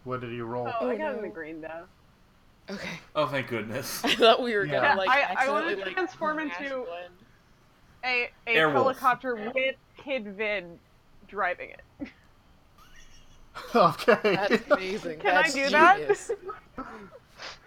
What 0.03 0.19
did 0.21 0.31
you 0.31 0.45
roll? 0.45 0.67
Oh, 0.67 0.73
Oh, 0.81 0.89
I 0.89 0.97
got 0.97 1.13
no. 1.13 1.17
in 1.17 1.21
the 1.23 1.29
green 1.29 1.61
though. 1.61 1.85
Okay. 2.69 2.99
Oh, 3.15 3.27
thank 3.27 3.47
goodness. 3.47 4.01
I 4.05 4.15
thought 4.15 4.41
we 4.41 4.55
were 4.55 4.65
Yeah. 4.65 4.81
gonna 4.81 4.97
like 4.97 5.09
I- 5.09 5.21
I 5.45 5.49
wanna 5.49 5.65
accidentally 5.67 5.83
like 5.85 5.93
transform 5.93 6.39
into- 6.39 6.85
A 8.05 8.29
a 8.47 8.55
Airwolf. 8.55 8.71
helicopter 8.73 9.35
with 9.35 9.75
Kid 9.97 10.27
Vid 10.35 10.79
driving 11.27 11.71
it. 11.71 12.07
okay. 13.75 14.17
That's 14.23 14.71
amazing. 14.71 15.19
Can 15.19 15.29
I 15.31 15.41
That's 15.41 15.53
do 15.53 15.69
that? 15.69 15.97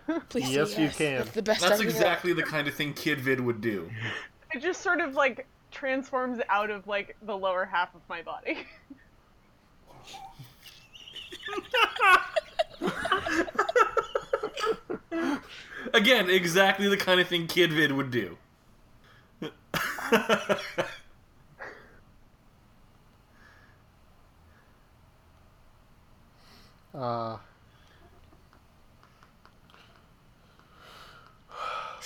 Please 0.28 0.44
say 0.46 0.52
Yes, 0.52 0.78
you 0.78 0.88
can. 0.88 1.18
That's 1.18 1.30
the 1.32 1.42
best 1.42 1.60
That's 1.62 1.80
exactly 1.80 2.32
the 2.32 2.42
kind 2.42 2.68
of 2.68 2.74
thing 2.74 2.94
Kid 2.94 3.20
Vid 3.20 3.40
would 3.40 3.60
do. 3.60 3.90
It 4.54 4.60
just 4.62 4.80
sort 4.82 5.00
of 5.00 5.14
like 5.14 5.46
transforms 5.72 6.40
out 6.48 6.70
of 6.70 6.86
like 6.86 7.16
the 7.22 7.36
lower 7.36 7.64
half 7.64 7.94
of 7.94 8.00
my 8.08 8.22
body. 8.22 8.66
Again, 15.94 16.28
exactly 16.30 16.88
the 16.88 16.96
kind 16.96 17.20
of 17.20 17.28
thing 17.28 17.46
Kid 17.46 17.72
Vid 17.72 17.92
would 17.92 18.10
do. 18.10 18.36
Uh, 26.94 27.36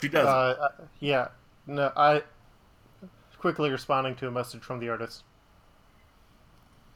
she 0.01 0.09
does. 0.09 0.27
uh, 0.27 0.69
yeah. 0.99 1.29
No, 1.67 1.93
I 1.97 2.25
quickly 3.39 3.71
responding 3.71 4.17
to 4.17 4.27
a 4.27 4.31
message 4.31 4.63
from 4.63 4.81
the 4.81 4.89
artist. 4.89 5.23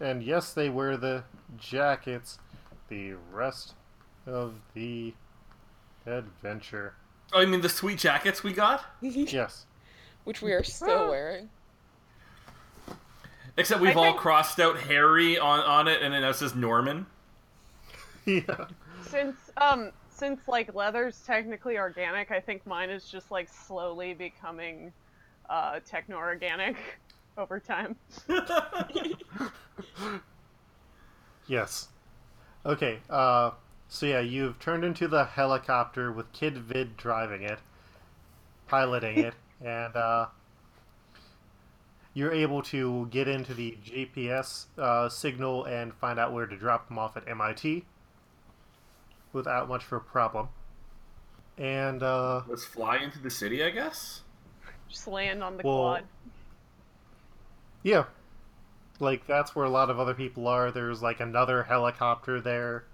And 0.01 0.23
yes, 0.25 0.53
they 0.53 0.69
wear 0.69 0.97
the 0.97 1.23
jackets 1.57 2.39
the 2.89 3.15
rest 3.33 3.75
of 4.27 4.55
the 4.75 5.15
adventure. 6.07 6.94
oh, 7.32 7.40
I 7.40 7.46
mean 7.46 7.61
the 7.61 7.68
sweet 7.68 7.98
jackets 7.98 8.42
we 8.42 8.52
got? 8.52 8.84
Yes. 9.00 9.66
Which 10.24 10.40
we 10.42 10.52
are 10.52 10.62
still 10.64 11.09
wearing. 11.11 11.48
Except 13.57 13.80
we've 13.80 13.96
I 13.96 14.00
all 14.00 14.05
think- 14.07 14.16
crossed 14.18 14.59
out 14.59 14.78
Harry 14.80 15.38
on, 15.38 15.61
on 15.61 15.86
it, 15.88 16.02
and 16.02 16.12
then 16.12 16.24
it 16.24 16.34
says 16.34 16.55
Norman. 16.55 17.07
yeah. 18.26 18.66
since 19.09 19.36
um 19.59 19.90
since 20.11 20.46
like 20.48 20.74
leather's 20.74 21.20
technically 21.26 21.76
organic, 21.78 22.30
I 22.30 22.40
think 22.40 22.66
mine 22.66 22.90
is 22.90 23.05
just 23.05 23.30
like 23.30 23.48
slowly 23.48 24.14
becoming 24.14 24.92
uh 25.50 25.80
techno 25.86 26.16
organic 26.16 26.76
over 27.38 27.61
time. 27.61 27.96
Yes. 31.46 31.88
Okay, 32.64 33.00
uh, 33.11 33.50
so 33.89 34.07
yeah, 34.07 34.20
you've 34.20 34.59
turned 34.59 34.85
into 34.85 35.07
the 35.09 35.24
helicopter 35.24 36.11
with 36.12 36.32
Kid 36.32 36.59
Vid 36.59 36.97
driving 36.97 37.43
it, 37.43 37.59
piloting 38.66 39.18
it, 39.18 39.35
and 39.64 39.95
uh, 39.97 40.26
you're 42.12 42.32
able 42.32 42.62
to 42.62 43.07
get 43.11 43.28
into 43.28 43.55
the 43.55 43.76
GPS 43.85 44.66
uh, 44.78 45.09
signal 45.09 45.64
and 45.64 45.95
find 45.95 46.18
out 46.18 46.32
where 46.32 46.47
to 46.47 46.57
drop 46.57 46.89
them 46.89 46.99
off 46.99 47.16
at 47.16 47.28
MIT 47.28 47.85
without 49.32 49.68
much 49.68 49.85
of 49.85 49.93
a 49.93 50.01
problem. 50.01 50.49
And 51.59 52.03
uh, 52.03 52.43
Let's 52.49 52.64
fly 52.64 52.97
into 52.99 53.18
the 53.20 53.30
city, 53.30 53.62
I 53.62 53.70
guess. 53.70 54.22
Just 54.89 55.07
land 55.07 55.43
on 55.43 55.57
the 55.57 55.62
Well- 55.64 55.78
quad. 55.78 56.05
yeah, 57.82 58.05
like 59.01 59.26
that's 59.26 59.55
where 59.55 59.64
a 59.64 59.70
lot 59.70 59.91
of 59.91 59.99
other 60.01 60.14
people 60.14 60.47
are. 60.49 60.70
There's 60.70 61.03
like 61.03 61.20
another 61.20 61.64
helicopter 61.64 62.41
there. 62.41 62.85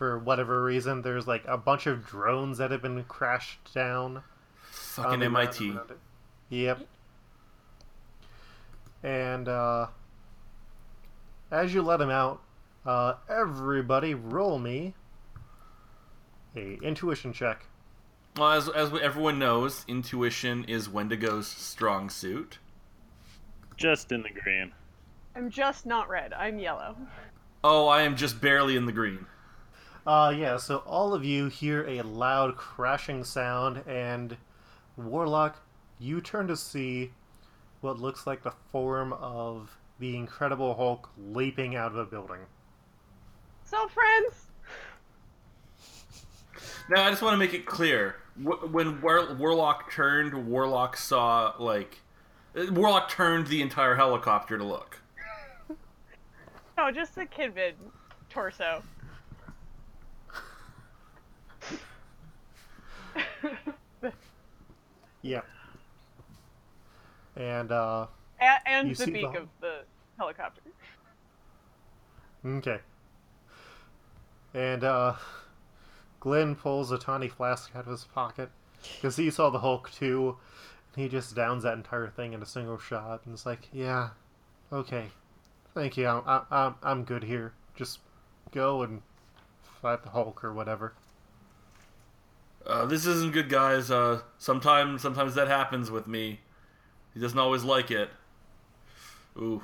For 0.00 0.18
whatever 0.18 0.62
reason, 0.62 1.02
there's 1.02 1.26
like 1.28 1.44
a 1.46 1.58
bunch 1.58 1.86
of 1.86 2.06
drones 2.06 2.56
that 2.56 2.70
have 2.70 2.80
been 2.80 3.04
crashed 3.04 3.74
down. 3.74 4.22
Fucking 4.70 5.12
on 5.12 5.20
the 5.20 5.28
ground 5.28 5.46
MIT. 5.60 5.96
Yep. 6.48 6.86
And 9.02 9.46
uh, 9.46 9.88
as 11.50 11.74
you 11.74 11.82
let 11.82 12.00
him 12.00 12.08
out, 12.08 12.40
uh, 12.86 13.16
everybody 13.28 14.14
roll 14.14 14.58
me 14.58 14.94
a 16.56 16.78
intuition 16.80 17.34
check. 17.34 17.66
Well, 18.38 18.52
as 18.52 18.70
as 18.70 18.90
everyone 19.02 19.38
knows, 19.38 19.84
intuition 19.86 20.64
is 20.64 20.88
Wendigo's 20.88 21.46
strong 21.46 22.08
suit. 22.08 22.58
Just 23.76 24.12
in 24.12 24.22
the 24.22 24.30
green. 24.30 24.72
I'm 25.36 25.50
just 25.50 25.84
not 25.84 26.08
red. 26.08 26.32
I'm 26.32 26.58
yellow. 26.58 26.96
Oh, 27.62 27.86
I 27.86 28.00
am 28.00 28.16
just 28.16 28.40
barely 28.40 28.76
in 28.76 28.86
the 28.86 28.92
green. 28.92 29.26
Uh, 30.06 30.32
yeah, 30.36 30.56
so 30.56 30.78
all 30.78 31.12
of 31.12 31.24
you 31.24 31.48
hear 31.48 31.86
a 31.86 32.02
loud 32.02 32.56
crashing 32.56 33.22
sound, 33.22 33.82
and 33.86 34.36
Warlock, 34.96 35.60
you 35.98 36.20
turn 36.20 36.48
to 36.48 36.56
see 36.56 37.10
what 37.80 37.98
looks 37.98 38.26
like 38.26 38.42
the 38.42 38.52
form 38.72 39.12
of 39.12 39.76
the 39.98 40.16
Incredible 40.16 40.74
Hulk 40.74 41.10
leaping 41.18 41.76
out 41.76 41.92
of 41.92 41.98
a 41.98 42.04
building. 42.04 42.40
So 43.64 43.86
friends, 43.88 44.46
Now, 46.88 47.04
I 47.04 47.10
just 47.10 47.22
want 47.22 47.34
to 47.34 47.38
make 47.38 47.54
it 47.54 47.66
clear: 47.66 48.16
when 48.42 49.00
War- 49.00 49.34
Warlock 49.34 49.92
turned, 49.92 50.48
Warlock 50.48 50.96
saw 50.96 51.54
like 51.58 51.98
uh, 52.56 52.72
Warlock 52.72 53.10
turned 53.10 53.46
the 53.46 53.60
entire 53.60 53.94
helicopter 53.94 54.58
to 54.58 54.64
look. 54.64 55.00
no, 56.78 56.90
just 56.90 57.14
the 57.14 57.26
Kid 57.26 57.54
Vid 57.54 57.74
torso. 58.28 58.82
Yep. 65.22 65.44
And, 67.36 67.70
uh, 67.72 68.06
A- 68.40 68.68
and 68.68 68.96
the 68.96 69.06
beak 69.06 69.32
the- 69.32 69.38
of 69.40 69.48
the 69.60 69.80
helicopter. 70.16 70.62
Okay. 72.44 72.78
And 74.54 74.82
uh 74.82 75.14
Glenn 76.20 76.54
pulls 76.56 76.90
a 76.90 76.98
tiny 76.98 77.28
flask 77.28 77.70
out 77.76 77.84
of 77.84 77.90
his 77.92 78.04
pocket 78.04 78.50
because 78.96 79.16
he 79.16 79.30
saw 79.30 79.50
the 79.50 79.58
Hulk 79.60 79.90
too. 79.92 80.36
And 80.94 81.02
he 81.04 81.08
just 81.08 81.34
downs 81.36 81.62
that 81.64 81.74
entire 81.74 82.08
thing 82.08 82.32
in 82.32 82.42
a 82.42 82.46
single 82.46 82.78
shot 82.78 83.20
and 83.26 83.34
it's 83.34 83.44
like, 83.46 83.68
yeah, 83.72 84.10
okay, 84.72 85.06
Thank 85.74 85.96
you. 85.96 86.08
I'm, 86.08 86.42
I'm- 86.50 86.74
I'm 86.82 87.04
good 87.04 87.22
here. 87.22 87.52
Just 87.76 88.00
go 88.52 88.82
and 88.82 89.02
fight 89.82 90.02
the 90.02 90.10
Hulk 90.10 90.42
or 90.42 90.52
whatever. 90.52 90.94
Uh, 92.66 92.84
this 92.86 93.06
isn't 93.06 93.32
good, 93.32 93.48
guys. 93.48 93.90
Uh, 93.90 94.20
sometimes, 94.38 95.02
sometimes 95.02 95.34
that 95.34 95.48
happens 95.48 95.90
with 95.90 96.06
me. 96.06 96.40
He 97.14 97.20
doesn't 97.20 97.38
always 97.38 97.64
like 97.64 97.90
it. 97.90 98.10
Ooh. 99.38 99.62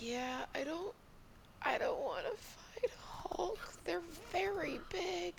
Yeah, 0.00 0.44
I 0.54 0.64
don't. 0.64 0.94
I 1.62 1.78
don't 1.78 2.00
want 2.00 2.24
to 2.24 2.36
fight 2.36 2.90
Hulk. 3.00 3.58
They're 3.84 4.02
very 4.32 4.80
big. 4.90 5.34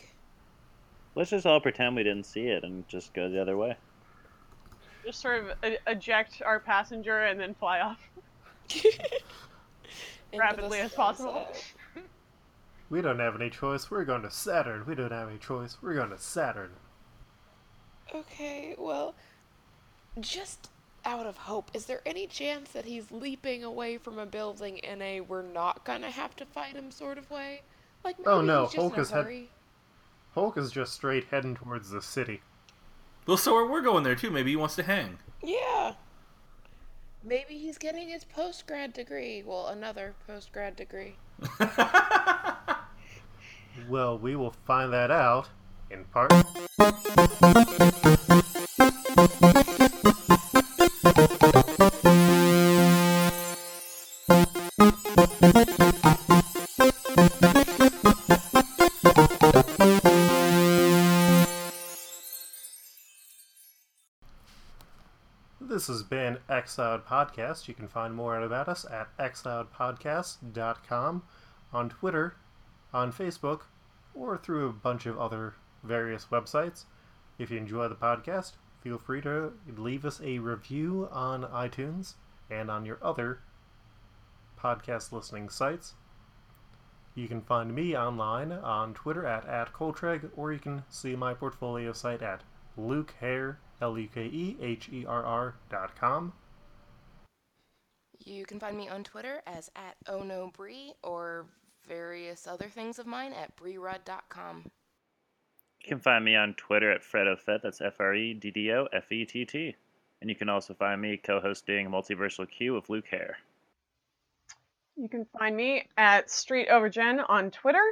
Let's 1.15 1.29
just 1.29 1.45
all 1.45 1.59
pretend 1.59 1.95
we 1.95 2.03
didn't 2.03 2.25
see 2.25 2.47
it 2.47 2.63
and 2.63 2.87
just 2.87 3.13
go 3.13 3.29
the 3.29 3.41
other 3.41 3.57
way. 3.57 3.75
Just 5.05 5.19
sort 5.19 5.43
of 5.43 5.71
e- 5.71 5.77
eject 5.85 6.41
our 6.45 6.59
passenger 6.59 7.25
and 7.25 7.39
then 7.39 7.53
fly 7.53 7.81
off. 7.81 7.99
Rapidly 10.35 10.79
as 10.79 10.93
possible. 10.93 11.47
sunset. 11.51 11.73
We 12.93 13.01
don't 13.01 13.17
have 13.17 13.33
any 13.33 13.49
choice. 13.49 13.89
We're 13.89 14.05
going 14.05 14.21
to 14.21 14.29
Saturn. 14.29 14.83
We 14.85 14.93
don't 14.93 15.11
have 15.11 15.27
any 15.27 15.39
choice. 15.39 15.77
We're 15.81 15.95
going 15.95 16.11
to 16.11 16.19
Saturn. 16.19 16.69
Okay, 18.13 18.75
well, 18.77 19.15
just 20.19 20.69
out 21.03 21.25
of 21.25 21.35
hope, 21.35 21.71
is 21.73 21.85
there 21.87 22.03
any 22.05 22.27
chance 22.27 22.69
that 22.73 22.85
he's 22.85 23.09
leaping 23.11 23.63
away 23.63 23.97
from 23.97 24.19
a 24.19 24.27
building 24.27 24.77
in 24.77 25.01
a 25.01 25.21
we're 25.21 25.41
not 25.41 25.83
gonna 25.85 26.11
have 26.11 26.35
to 26.35 26.45
fight 26.45 26.75
him 26.75 26.91
sort 26.91 27.17
of 27.17 27.31
way? 27.31 27.63
Like 28.05 28.17
oh, 28.19 28.23
maybe 28.25 28.29
Oh, 28.29 28.41
no, 28.41 28.61
he's 28.65 28.73
just 28.73 28.79
Hulk 28.79 28.93
in 28.93 28.99
a 28.99 29.01
is 29.01 29.09
head- 29.09 29.47
Hulk 30.35 30.57
is 30.59 30.71
just 30.71 30.93
straight 30.93 31.25
heading 31.31 31.55
towards 31.55 31.89
the 31.89 32.01
city. 32.01 32.41
Well, 33.25 33.37
so 33.37 33.55
are 33.55 33.67
we're 33.67 33.81
going 33.81 34.03
there 34.03 34.13
too. 34.13 34.29
Maybe 34.29 34.51
he 34.51 34.55
wants 34.55 34.75
to 34.75 34.83
hang. 34.83 35.17
Yeah. 35.41 35.93
Maybe 37.23 37.57
he's 37.57 37.79
getting 37.79 38.09
his 38.09 38.23
post 38.23 38.67
grad 38.67 38.93
degree. 38.93 39.41
Well, 39.43 39.69
another 39.69 40.13
post 40.27 40.51
grad 40.51 40.75
degree. 40.75 41.15
Well, 43.89 44.17
we 44.17 44.35
will 44.35 44.55
find 44.65 44.93
that 44.93 45.11
out 45.11 45.49
in 45.89 46.05
part. 46.05 46.31
This 65.59 65.87
has 65.87 66.03
been 66.03 66.37
Xcloud 66.49 67.03
Podcast. 67.03 67.67
You 67.67 67.73
can 67.73 67.87
find 67.87 68.13
more 68.13 68.39
about 68.39 68.69
us 68.69 68.85
at 68.85 69.09
xcloudpodcast.com, 69.17 71.23
on 71.73 71.89
Twitter, 71.89 72.35
on 72.93 73.11
Facebook, 73.11 73.61
or 74.13 74.37
through 74.37 74.69
a 74.69 74.73
bunch 74.73 75.05
of 75.05 75.19
other 75.19 75.55
various 75.83 76.25
websites. 76.25 76.85
If 77.37 77.49
you 77.49 77.57
enjoy 77.57 77.87
the 77.87 77.95
podcast, 77.95 78.53
feel 78.81 78.97
free 78.97 79.21
to 79.21 79.53
leave 79.75 80.05
us 80.05 80.21
a 80.23 80.39
review 80.39 81.09
on 81.11 81.43
iTunes 81.43 82.13
and 82.49 82.69
on 82.69 82.85
your 82.85 82.99
other 83.01 83.39
podcast 84.59 85.11
listening 85.11 85.49
sites. 85.49 85.95
You 87.15 87.27
can 87.27 87.41
find 87.41 87.75
me 87.75 87.95
online 87.95 88.51
on 88.51 88.93
Twitter 88.93 89.25
at, 89.25 89.45
at 89.47 89.73
Coltreg, 89.73 90.29
or 90.35 90.51
you 90.51 90.59
can 90.59 90.83
see 90.89 91.15
my 91.15 91.33
portfolio 91.33 91.93
site 91.93 92.21
at 92.21 92.41
lukeherr, 92.77 93.57
L-U-K-E-H-E-R-R 93.81 95.55
dot 95.69 95.95
com. 95.95 96.33
You 98.19 98.45
can 98.45 98.59
find 98.59 98.77
me 98.77 98.87
on 98.87 99.03
Twitter 99.03 99.41
as 99.45 99.69
at 99.75 99.95
OhNoBree 100.07 100.93
or 101.03 101.45
various 101.87 102.47
other 102.47 102.67
things 102.67 102.99
of 102.99 103.05
mine 103.05 103.33
at 103.33 103.55
breerud.com. 103.55 104.63
You 105.83 105.89
can 105.89 105.99
find 105.99 106.23
me 106.23 106.35
on 106.35 106.53
Twitter 106.53 106.91
at 106.91 107.01
FreddoFett, 107.01 107.61
that's 107.61 107.81
F 107.81 107.99
R 107.99 108.15
E 108.15 108.33
D 108.33 108.51
D 108.51 108.71
O 108.71 108.87
F 108.93 109.11
E 109.11 109.25
T 109.25 109.45
T. 109.45 109.75
And 110.21 110.29
you 110.29 110.35
can 110.35 110.47
also 110.47 110.73
find 110.73 111.01
me 111.01 111.17
co 111.17 111.41
hosting 111.41 111.87
Multiversal 111.87 112.49
Q 112.49 112.73
with 112.73 112.89
Luke 112.89 113.07
Herr. 113.09 113.37
You 114.95 115.09
can 115.09 115.25
find 115.37 115.55
me 115.55 115.87
at 115.97 116.29
Street 116.29 116.69
Overgen 116.69 117.25
on 117.27 117.51
Twitter, 117.51 117.83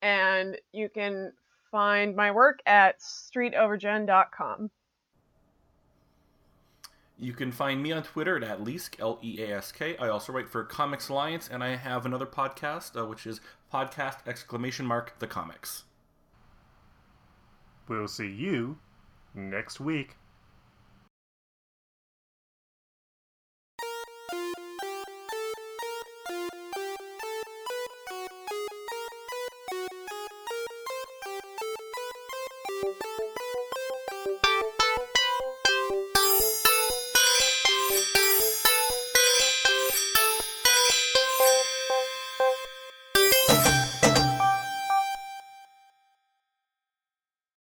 and 0.00 0.56
you 0.72 0.88
can 0.88 1.32
find 1.70 2.16
my 2.16 2.30
work 2.30 2.60
at 2.66 3.00
streetovergen.com. 3.00 4.70
You 7.22 7.34
can 7.34 7.52
find 7.52 7.82
me 7.82 7.92
on 7.92 8.02
Twitter 8.02 8.42
at 8.42 8.64
Leask, 8.64 8.98
L 8.98 9.18
E 9.22 9.42
A 9.42 9.58
S 9.58 9.72
K. 9.72 9.94
I 9.98 10.08
also 10.08 10.32
write 10.32 10.48
for 10.48 10.64
Comics 10.64 11.10
Alliance, 11.10 11.50
and 11.52 11.62
I 11.62 11.76
have 11.76 12.06
another 12.06 12.24
podcast, 12.24 12.98
uh, 12.98 13.04
which 13.04 13.26
is 13.26 13.42
podcast 13.72 14.26
exclamation 14.26 14.86
mark 14.86 15.18
the 15.18 15.26
comics. 15.26 15.84
We'll 17.88 18.08
see 18.08 18.30
you 18.30 18.78
next 19.34 19.80
week. 19.80 20.16